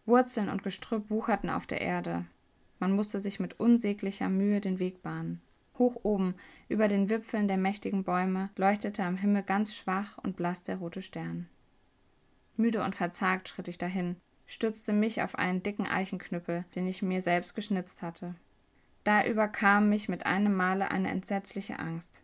Wurzeln 0.05 0.49
und 0.49 0.61
Gestrüpp 0.61 1.09
wucherten 1.09 1.49
auf 1.49 1.65
der 1.65 1.81
Erde. 1.81 2.25
Man 2.77 2.91
musste 2.91 3.19
sich 3.19 3.39
mit 3.39 3.59
unsäglicher 3.59 4.29
Mühe 4.29 4.61
den 4.61 4.77
Weg 4.77 5.01
bahnen. 5.01 5.41
Hoch 5.77 5.97
oben, 6.03 6.35
über 6.69 6.87
den 6.87 7.09
Wipfeln 7.09 7.47
der 7.47 7.57
mächtigen 7.57 8.03
Bäume, 8.03 8.49
leuchtete 8.55 9.03
am 9.03 9.17
Himmel 9.17 9.43
ganz 9.43 9.75
schwach 9.75 10.17
und 10.19 10.35
blass 10.35 10.63
der 10.63 10.77
rote 10.77 11.01
Stern. 11.01 11.47
Müde 12.57 12.83
und 12.83 12.95
verzagt 12.95 13.49
schritt 13.49 13.67
ich 13.67 13.77
dahin, 13.77 14.15
stützte 14.45 14.93
mich 14.93 15.21
auf 15.21 15.35
einen 15.35 15.63
dicken 15.63 15.87
Eichenknüppel, 15.87 16.65
den 16.75 16.87
ich 16.87 17.01
mir 17.01 17.21
selbst 17.21 17.55
geschnitzt 17.55 18.01
hatte. 18.01 18.35
Da 19.03 19.25
überkam 19.25 19.89
mich 19.89 20.09
mit 20.09 20.25
einem 20.25 20.55
Male 20.55 20.89
eine 20.91 21.09
entsetzliche 21.09 21.79
Angst. 21.79 22.21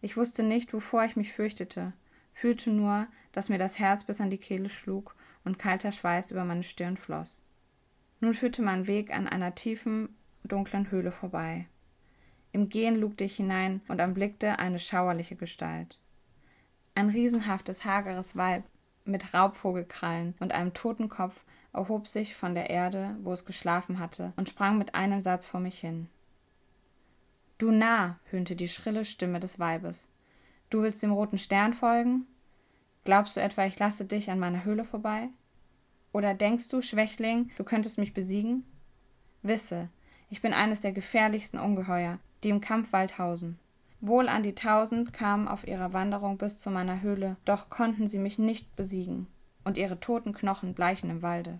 Ich 0.00 0.16
wusste 0.16 0.42
nicht, 0.42 0.72
wovor 0.72 1.04
ich 1.04 1.16
mich 1.16 1.32
fürchtete, 1.32 1.92
fühlte 2.32 2.70
nur, 2.70 3.08
dass 3.32 3.48
mir 3.48 3.58
das 3.58 3.78
Herz 3.78 4.04
bis 4.04 4.20
an 4.20 4.30
die 4.30 4.38
Kehle 4.38 4.68
schlug 4.68 5.16
und 5.44 5.58
kalter 5.58 5.90
Schweiß 5.90 6.30
über 6.30 6.44
meine 6.44 6.62
Stirn 6.62 6.96
floss. 6.96 7.40
Nun 8.20 8.34
führte 8.34 8.62
mein 8.62 8.86
Weg 8.86 9.12
an 9.12 9.26
einer 9.26 9.54
tiefen, 9.54 10.16
dunklen 10.44 10.90
Höhle 10.90 11.10
vorbei. 11.10 11.66
Im 12.52 12.68
Gehen 12.68 12.96
lugte 12.96 13.24
ich 13.24 13.36
hinein 13.36 13.80
und 13.88 13.98
erblickte 13.98 14.58
eine 14.58 14.78
schauerliche 14.78 15.36
Gestalt. 15.36 15.98
Ein 16.94 17.10
riesenhaftes, 17.10 17.84
hageres 17.84 18.36
Weib 18.36 18.64
mit 19.04 19.34
Raubvogelkrallen 19.34 20.34
und 20.40 20.52
einem 20.52 20.74
Totenkopf 20.74 21.44
erhob 21.72 22.08
sich 22.08 22.34
von 22.34 22.54
der 22.54 22.70
Erde, 22.70 23.16
wo 23.22 23.32
es 23.32 23.44
geschlafen 23.44 23.98
hatte, 23.98 24.32
und 24.36 24.48
sprang 24.48 24.78
mit 24.78 24.94
einem 24.94 25.20
Satz 25.20 25.46
vor 25.46 25.60
mich 25.60 25.78
hin. 25.78 26.08
Du 27.58 27.70
Narr, 27.70 28.18
höhnte 28.30 28.56
die 28.56 28.68
schrille 28.68 29.04
Stimme 29.04 29.40
des 29.40 29.58
Weibes. 29.58 30.08
Du 30.70 30.82
willst 30.82 31.02
dem 31.02 31.12
roten 31.12 31.38
Stern 31.38 31.74
folgen? 31.74 32.26
Glaubst 33.04 33.36
du 33.36 33.40
etwa, 33.40 33.64
ich 33.64 33.78
lasse 33.78 34.04
dich 34.04 34.30
an 34.30 34.38
meiner 34.38 34.64
Höhle 34.64 34.84
vorbei? 34.84 35.28
Oder 36.12 36.34
denkst 36.34 36.68
du, 36.68 36.80
Schwächling, 36.80 37.50
du 37.56 37.64
könntest 37.64 37.98
mich 37.98 38.14
besiegen? 38.14 38.64
Wisse, 39.42 39.88
ich 40.30 40.42
bin 40.42 40.52
eines 40.52 40.80
der 40.80 40.92
gefährlichsten 40.92 41.58
Ungeheuer, 41.58 42.18
die 42.42 42.50
im 42.50 42.60
Kampfwald 42.60 43.18
hausen. 43.18 43.58
Wohl 44.00 44.28
an 44.28 44.42
die 44.42 44.54
tausend 44.54 45.12
kamen 45.12 45.48
auf 45.48 45.66
ihrer 45.66 45.92
Wanderung 45.92 46.38
bis 46.38 46.58
zu 46.58 46.70
meiner 46.70 47.02
Höhle, 47.02 47.36
doch 47.44 47.68
konnten 47.68 48.06
sie 48.06 48.18
mich 48.18 48.38
nicht 48.38 48.76
besiegen, 48.76 49.26
und 49.64 49.76
ihre 49.76 49.98
toten 49.98 50.32
Knochen 50.32 50.74
bleichen 50.74 51.10
im 51.10 51.22
Walde. 51.22 51.58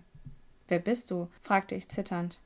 Wer 0.67 0.79
bist 0.79 1.11
du? 1.11 1.29
fragte 1.41 1.75
ich 1.75 1.89
zitternd. 1.89 2.41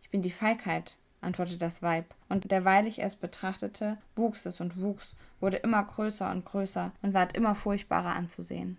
Ich 0.00 0.10
bin 0.10 0.22
die 0.22 0.30
Feigheit, 0.30 0.96
antwortete 1.20 1.58
das 1.58 1.82
Weib, 1.82 2.14
und 2.28 2.50
derweil 2.50 2.86
ich 2.86 3.00
es 3.00 3.14
betrachtete, 3.14 3.98
wuchs 4.16 4.44
es 4.44 4.60
und 4.60 4.80
wuchs, 4.80 5.14
wurde 5.38 5.58
immer 5.58 5.84
größer 5.84 6.30
und 6.30 6.44
größer 6.44 6.90
und 7.02 7.14
ward 7.14 7.36
immer 7.36 7.54
furchtbarer 7.54 8.14
anzusehen, 8.14 8.78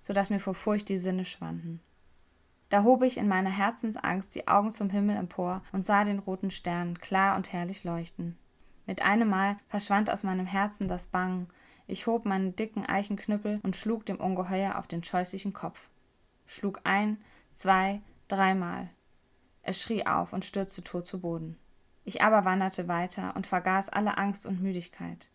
so 0.00 0.12
dass 0.12 0.28
mir 0.28 0.40
vor 0.40 0.54
Furcht 0.54 0.88
die 0.88 0.98
Sinne 0.98 1.24
schwanden. 1.24 1.80
Da 2.70 2.84
hob 2.84 3.02
ich 3.02 3.18
in 3.18 3.26
meiner 3.26 3.50
Herzensangst 3.50 4.34
die 4.34 4.46
Augen 4.46 4.70
zum 4.70 4.90
Himmel 4.90 5.16
empor 5.16 5.62
und 5.72 5.84
sah 5.84 6.04
den 6.04 6.20
roten 6.20 6.52
Stern 6.52 6.98
klar 6.98 7.36
und 7.36 7.52
herrlich 7.52 7.82
leuchten. 7.82 8.38
Mit 8.86 9.02
einem 9.02 9.28
Mal 9.28 9.56
verschwand 9.68 10.08
aus 10.08 10.22
meinem 10.22 10.46
Herzen 10.46 10.86
das 10.86 11.06
Bangen. 11.06 11.48
Ich 11.88 12.06
hob 12.06 12.24
meinen 12.24 12.54
dicken 12.54 12.86
Eichenknüppel 12.86 13.58
und 13.64 13.74
schlug 13.74 14.06
dem 14.06 14.20
Ungeheuer 14.20 14.78
auf 14.78 14.86
den 14.86 15.02
scheußlichen 15.02 15.52
Kopf. 15.52 15.88
Schlug 16.46 16.80
ein, 16.84 17.18
zwei, 17.52 18.00
dreimal. 18.28 18.88
Es 19.62 19.82
schrie 19.82 20.06
auf 20.06 20.32
und 20.32 20.44
stürzte 20.44 20.84
tot 20.84 21.08
zu 21.08 21.20
Boden. 21.20 21.58
Ich 22.04 22.22
aber 22.22 22.44
wanderte 22.44 22.86
weiter 22.86 23.34
und 23.34 23.48
vergaß 23.48 23.88
alle 23.88 24.16
Angst 24.16 24.46
und 24.46 24.62
Müdigkeit. 24.62 25.28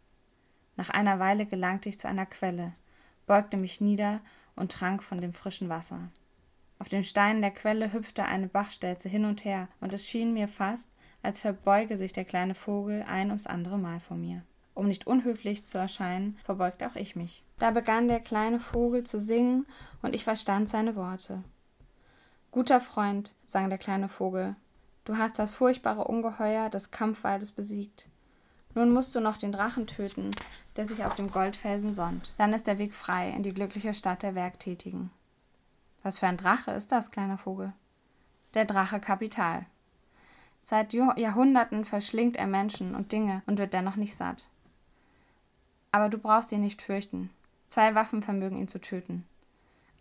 Nach 0.78 0.90
einer 0.90 1.20
Weile 1.20 1.46
gelangte 1.46 1.90
ich 1.90 2.00
zu 2.00 2.08
einer 2.08 2.26
Quelle, 2.26 2.74
beugte 3.28 3.58
mich 3.58 3.82
nieder 3.82 4.22
und 4.56 4.72
trank 4.72 5.04
von 5.04 5.20
dem 5.20 5.34
frischen 5.34 5.68
Wasser. 5.68 6.10
Auf 6.80 6.90
den 6.90 7.04
Steinen 7.04 7.42
der 7.42 7.52
Quelle 7.52 7.94
hüpfte 7.94 8.26
eine 8.26 8.48
Bachstelze 8.48 9.08
hin 9.08 9.26
und 9.26 9.46
her, 9.46 9.68
und 9.80 9.94
es 9.94 10.08
schien 10.08 10.34
mir 10.34 10.48
fast, 10.48 10.90
als 11.22 11.40
verbeuge 11.40 11.98
sich 11.98 12.14
der 12.14 12.26
kleine 12.26 12.56
Vogel 12.56 13.04
ein 13.08 13.30
ums 13.30 13.48
andere 13.48 13.78
Mal 13.78 14.00
vor 14.00 14.18
mir. 14.18 14.44
Um 14.74 14.88
nicht 14.88 15.08
unhöflich 15.08 15.66
zu 15.66 15.78
erscheinen, 15.78 16.38
verbeugte 16.44 16.86
auch 16.86 16.96
ich 16.96 17.16
mich. 17.16 17.44
Da 17.60 17.72
begann 17.72 18.10
der 18.10 18.20
kleine 18.20 18.60
Vogel 18.60 19.04
zu 19.04 19.22
singen, 19.22 19.66
und 20.02 20.14
ich 20.14 20.26
verstand 20.26 20.68
seine 20.68 20.96
Worte. 20.96 21.44
Guter 22.52 22.82
Freund, 22.82 23.34
sang 23.46 23.70
der 23.70 23.78
kleine 23.78 24.10
Vogel, 24.10 24.56
du 25.06 25.18
hast 25.18 25.40
das 25.40 25.52
furchtbare 25.52 26.04
Ungeheuer 26.04 26.70
des 26.70 26.92
Kampfwaldes 26.92 27.52
besiegt. 27.52 28.10
Nun 28.74 28.92
musst 28.92 29.16
du 29.16 29.22
noch 29.22 29.38
den 29.38 29.54
Drachen 29.54 29.88
töten, 29.88 30.32
der 30.76 30.86
sich 30.86 31.06
auf 31.06 31.16
dem 31.16 31.32
Goldfelsen 31.32 31.94
sonnt. 31.94 32.34
Dann 32.38 32.52
ist 32.52 32.68
der 32.68 32.78
Weg 32.78 32.94
frei 32.94 33.30
in 33.30 33.44
die 33.44 33.54
glückliche 33.54 33.94
Stadt 33.94 34.22
der 34.24 34.36
Werktätigen. 34.36 35.10
Was 36.06 36.20
für 36.20 36.28
ein 36.28 36.38
Drache 36.38 36.70
ist 36.70 36.92
das, 36.92 37.10
kleiner 37.10 37.40
Vogel? 37.40 37.74
Der 38.54 38.66
Drache 38.66 39.00
Kapital. 39.00 39.66
Seit 40.62 40.94
Jahrhunderten 40.94 41.84
verschlingt 41.84 42.38
er 42.38 42.46
Menschen 42.46 42.94
und 42.94 43.12
Dinge 43.12 43.42
und 43.48 43.58
wird 43.58 43.74
dennoch 43.74 43.96
nicht 43.96 44.16
satt. 44.16 44.48
Aber 45.92 46.10
du 46.10 46.20
brauchst 46.20 46.52
ihn 46.52 46.62
nicht 46.62 46.84
fürchten. 46.84 47.32
Zwei 47.68 47.96
Waffen 47.96 48.22
vermögen 48.22 48.60
ihn 48.60 48.68
zu 48.68 48.80
töten. 48.80 49.26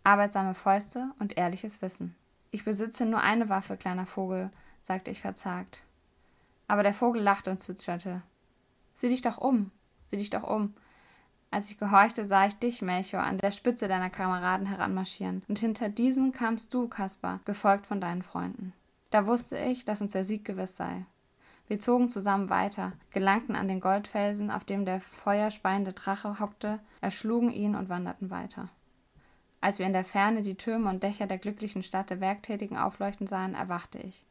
Arbeitsame 0.03 0.53
Fäuste 0.53 1.09
und 1.17 1.39
ehrliches 1.39 1.81
Wissen. 1.81 2.15
Ich 2.51 2.65
besitze 2.65 3.07
nur 3.07 3.21
eine 3.21 3.49
Waffe, 3.49 3.75
kleiner 3.75 4.05
Vogel, 4.05 4.51
sagte 4.83 5.09
ich 5.09 5.21
verzagt. 5.21 5.81
Aber 6.67 6.83
der 6.83 6.93
Vogel 6.93 7.23
lachte 7.23 7.49
und 7.49 7.61
zwitscherte. 7.61 8.21
Sieh 8.93 9.09
dich 9.09 9.23
doch 9.23 9.39
um, 9.39 9.71
sieh 10.05 10.17
dich 10.17 10.29
doch 10.29 10.43
um. 10.43 10.75
Als 11.51 11.71
ich 11.71 11.77
gehorchte, 11.77 12.25
sah 12.25 12.45
ich 12.45 12.55
dich, 12.55 12.81
Melchior, 12.81 13.23
an 13.23 13.37
der 13.37 13.51
Spitze 13.51 13.87
deiner 13.87 14.09
Kameraden 14.09 14.65
heranmarschieren, 14.65 15.43
und 15.47 15.59
hinter 15.59 15.89
diesen 15.89 16.31
kamst 16.31 16.73
du, 16.73 16.87
Kaspar, 16.87 17.39
gefolgt 17.45 17.87
von 17.87 18.01
deinen 18.01 18.23
Freunden. 18.23 18.73
Da 19.09 19.25
wusste 19.25 19.57
ich, 19.57 19.85
dass 19.85 20.01
uns 20.01 20.11
der 20.11 20.25
Sieg 20.25 20.43
gewiss 20.43 20.75
sei. 20.75 21.05
Wir 21.67 21.79
zogen 21.79 22.09
zusammen 22.09 22.49
weiter, 22.49 22.93
gelangten 23.11 23.55
an 23.55 23.67
den 23.67 23.79
Goldfelsen, 23.79 24.51
auf 24.51 24.65
dem 24.65 24.85
der 24.85 24.99
feuerspeiende 24.99 25.93
Drache 25.93 26.39
hockte, 26.39 26.79
erschlugen 27.01 27.49
ihn 27.49 27.75
und 27.75 27.89
wanderten 27.89 28.29
weiter. 28.29 28.69
Als 29.61 29.79
wir 29.79 29.87
in 29.87 29.93
der 29.93 30.05
Ferne 30.05 30.43
die 30.43 30.55
Türme 30.55 30.89
und 30.89 31.01
Dächer 31.01 31.25
der 31.25 31.39
glücklichen 31.39 31.81
Stadt 31.81 32.11
der 32.11 32.19
Werktätigen 32.19 32.77
aufleuchten 32.77 33.25
sahen, 33.25 33.55
erwachte 33.55 33.97
ich. 33.97 34.23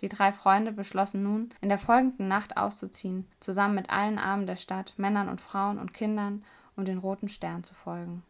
Die 0.00 0.08
drei 0.08 0.32
Freunde 0.32 0.72
beschlossen 0.72 1.22
nun, 1.22 1.50
in 1.60 1.68
der 1.68 1.78
folgenden 1.78 2.28
Nacht 2.28 2.56
auszuziehen, 2.56 3.26
zusammen 3.38 3.74
mit 3.74 3.90
allen 3.90 4.18
Armen 4.18 4.46
der 4.46 4.56
Stadt, 4.56 4.94
Männern 4.96 5.28
und 5.28 5.40
Frauen 5.40 5.78
und 5.78 5.92
Kindern, 5.92 6.44
um 6.76 6.84
den 6.84 6.98
roten 6.98 7.28
Stern 7.28 7.64
zu 7.64 7.74
folgen. 7.74 8.22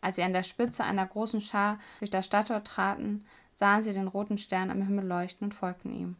Als 0.00 0.16
sie 0.16 0.22
an 0.22 0.32
der 0.32 0.42
Spitze 0.42 0.84
einer 0.84 1.06
großen 1.06 1.40
Schar 1.40 1.78
durch 1.98 2.10
das 2.10 2.26
Stadttor 2.26 2.62
traten, 2.64 3.24
sahen 3.54 3.82
sie 3.82 3.92
den 3.92 4.08
roten 4.08 4.38
Stern 4.38 4.70
am 4.70 4.82
Himmel 4.82 5.06
leuchten 5.06 5.46
und 5.46 5.52
folgten 5.52 5.92
ihm. 5.92 6.16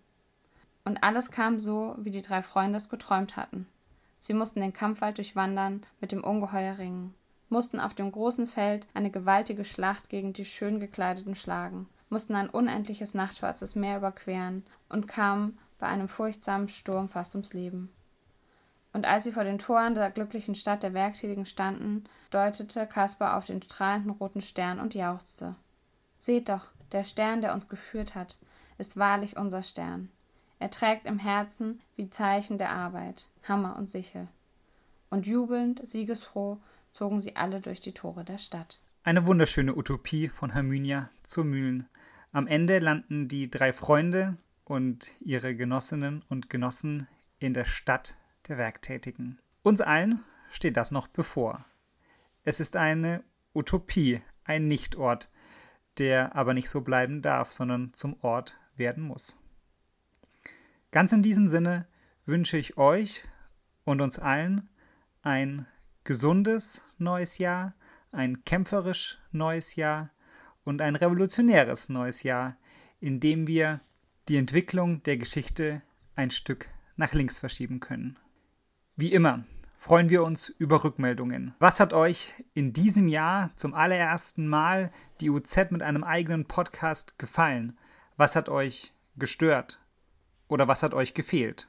Und 0.84 1.02
alles 1.02 1.30
kam 1.30 1.58
so, 1.60 1.94
wie 1.98 2.10
die 2.10 2.22
drei 2.22 2.42
Freunde 2.42 2.76
es 2.76 2.88
geträumt 2.88 3.36
hatten. 3.36 3.66
Sie 4.18 4.34
mussten 4.34 4.60
den 4.60 4.72
Kampfwald 4.72 5.18
durchwandern, 5.18 5.84
mit 6.00 6.12
dem 6.12 6.24
Ungeheuer 6.24 6.78
ringen. 6.78 7.14
mussten 7.50 7.78
auf 7.78 7.94
dem 7.94 8.10
großen 8.10 8.46
Feld 8.46 8.86
eine 8.94 9.10
gewaltige 9.10 9.64
Schlacht 9.64 10.08
gegen 10.08 10.32
die 10.32 10.44
schön 10.44 10.80
gekleideten 10.80 11.34
schlagen, 11.34 11.86
mussten 12.08 12.34
ein 12.34 12.50
unendliches 12.50 13.14
nachtschwarzes 13.14 13.74
Meer 13.74 13.98
überqueren 13.98 14.64
und 14.88 15.06
kamen 15.06 15.58
bei 15.78 15.86
einem 15.86 16.08
furchtsamen 16.08 16.68
Sturm 16.68 17.08
fast 17.08 17.34
ums 17.34 17.52
Leben. 17.52 17.92
Und 18.92 19.06
als 19.06 19.24
sie 19.24 19.32
vor 19.32 19.44
den 19.44 19.58
Toren 19.58 19.94
der 19.94 20.10
glücklichen 20.10 20.54
Stadt 20.54 20.82
der 20.82 20.94
Werktätigen 20.94 21.46
standen, 21.46 22.04
deutete 22.30 22.86
Kaspar 22.86 23.36
auf 23.36 23.46
den 23.46 23.60
strahlenden 23.60 24.12
roten 24.12 24.40
Stern 24.40 24.78
und 24.78 24.94
jauchzte. 24.94 25.56
Seht 26.20 26.48
doch, 26.48 26.68
der 26.92 27.02
Stern, 27.02 27.40
der 27.40 27.52
uns 27.52 27.68
geführt 27.68 28.14
hat, 28.14 28.38
ist 28.78 28.96
wahrlich 28.96 29.36
unser 29.36 29.62
Stern. 29.62 30.10
Er 30.60 30.70
trägt 30.70 31.06
im 31.06 31.18
Herzen 31.18 31.80
wie 31.96 32.08
Zeichen 32.08 32.56
der 32.56 32.70
Arbeit 32.70 33.28
Hammer 33.46 33.76
und 33.76 33.90
Sichel. 33.90 34.28
Und 35.10 35.26
jubelnd, 35.26 35.86
siegesfroh, 35.86 36.58
zogen 36.92 37.20
sie 37.20 37.36
alle 37.36 37.60
durch 37.60 37.80
die 37.80 37.92
Tore 37.92 38.24
der 38.24 38.38
Stadt. 38.38 38.78
Eine 39.06 39.26
wunderschöne 39.26 39.76
Utopie 39.76 40.30
von 40.30 40.54
Hermynia 40.54 41.10
zu 41.24 41.44
Mühlen. 41.44 41.90
Am 42.32 42.46
Ende 42.46 42.78
landen 42.78 43.28
die 43.28 43.50
drei 43.50 43.74
Freunde 43.74 44.38
und 44.64 45.12
ihre 45.20 45.54
Genossinnen 45.54 46.24
und 46.30 46.48
Genossen 46.48 47.06
in 47.38 47.52
der 47.52 47.66
Stadt 47.66 48.16
der 48.48 48.56
Werktätigen. 48.56 49.38
Uns 49.62 49.82
allen 49.82 50.24
steht 50.50 50.78
das 50.78 50.90
noch 50.90 51.06
bevor. 51.06 51.66
Es 52.44 52.60
ist 52.60 52.76
eine 52.76 53.22
Utopie, 53.52 54.22
ein 54.42 54.68
Nichtort, 54.68 55.30
der 55.98 56.34
aber 56.34 56.54
nicht 56.54 56.70
so 56.70 56.80
bleiben 56.80 57.20
darf, 57.20 57.52
sondern 57.52 57.92
zum 57.92 58.16
Ort 58.22 58.56
werden 58.74 59.02
muss. 59.02 59.38
Ganz 60.92 61.12
in 61.12 61.20
diesem 61.20 61.46
Sinne 61.46 61.86
wünsche 62.24 62.56
ich 62.56 62.78
euch 62.78 63.22
und 63.84 64.00
uns 64.00 64.18
allen 64.18 64.70
ein 65.20 65.66
gesundes 66.04 66.82
neues 66.96 67.36
Jahr, 67.36 67.74
ein 68.14 68.44
kämpferisch 68.44 69.18
neues 69.32 69.76
Jahr 69.76 70.10
und 70.64 70.80
ein 70.80 70.96
revolutionäres 70.96 71.88
neues 71.88 72.22
Jahr, 72.22 72.56
in 73.00 73.20
dem 73.20 73.46
wir 73.46 73.80
die 74.28 74.36
Entwicklung 74.36 75.02
der 75.02 75.16
Geschichte 75.16 75.82
ein 76.16 76.30
Stück 76.30 76.68
nach 76.96 77.12
links 77.12 77.38
verschieben 77.38 77.80
können. 77.80 78.18
Wie 78.96 79.12
immer 79.12 79.44
freuen 79.76 80.08
wir 80.08 80.24
uns 80.24 80.48
über 80.48 80.82
Rückmeldungen. 80.82 81.54
Was 81.58 81.78
hat 81.78 81.92
euch 81.92 82.32
in 82.54 82.72
diesem 82.72 83.06
Jahr 83.06 83.50
zum 83.56 83.74
allerersten 83.74 84.48
Mal 84.48 84.90
die 85.20 85.28
UZ 85.28 85.70
mit 85.70 85.82
einem 85.82 86.04
eigenen 86.04 86.46
Podcast 86.46 87.18
gefallen? 87.18 87.76
Was 88.16 88.34
hat 88.34 88.48
euch 88.48 88.94
gestört? 89.16 89.80
Oder 90.48 90.68
was 90.68 90.82
hat 90.82 90.94
euch 90.94 91.12
gefehlt? 91.12 91.68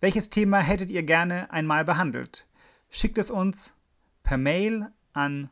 Welches 0.00 0.30
Thema 0.30 0.60
hättet 0.60 0.90
ihr 0.90 1.02
gerne 1.02 1.50
einmal 1.50 1.84
behandelt? 1.84 2.46
Schickt 2.90 3.18
es 3.18 3.30
uns 3.30 3.74
per 4.22 4.36
Mail 4.36 4.92
an 5.14 5.50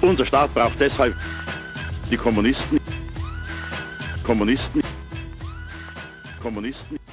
Unser 0.05 0.25
Staat 0.25 0.53
braucht 0.53 0.79
deshalb 0.79 1.15
die 2.11 2.17
Kommunisten. 2.17 2.79
Kommunisten. 4.23 4.81
Kommunisten. 6.41 7.04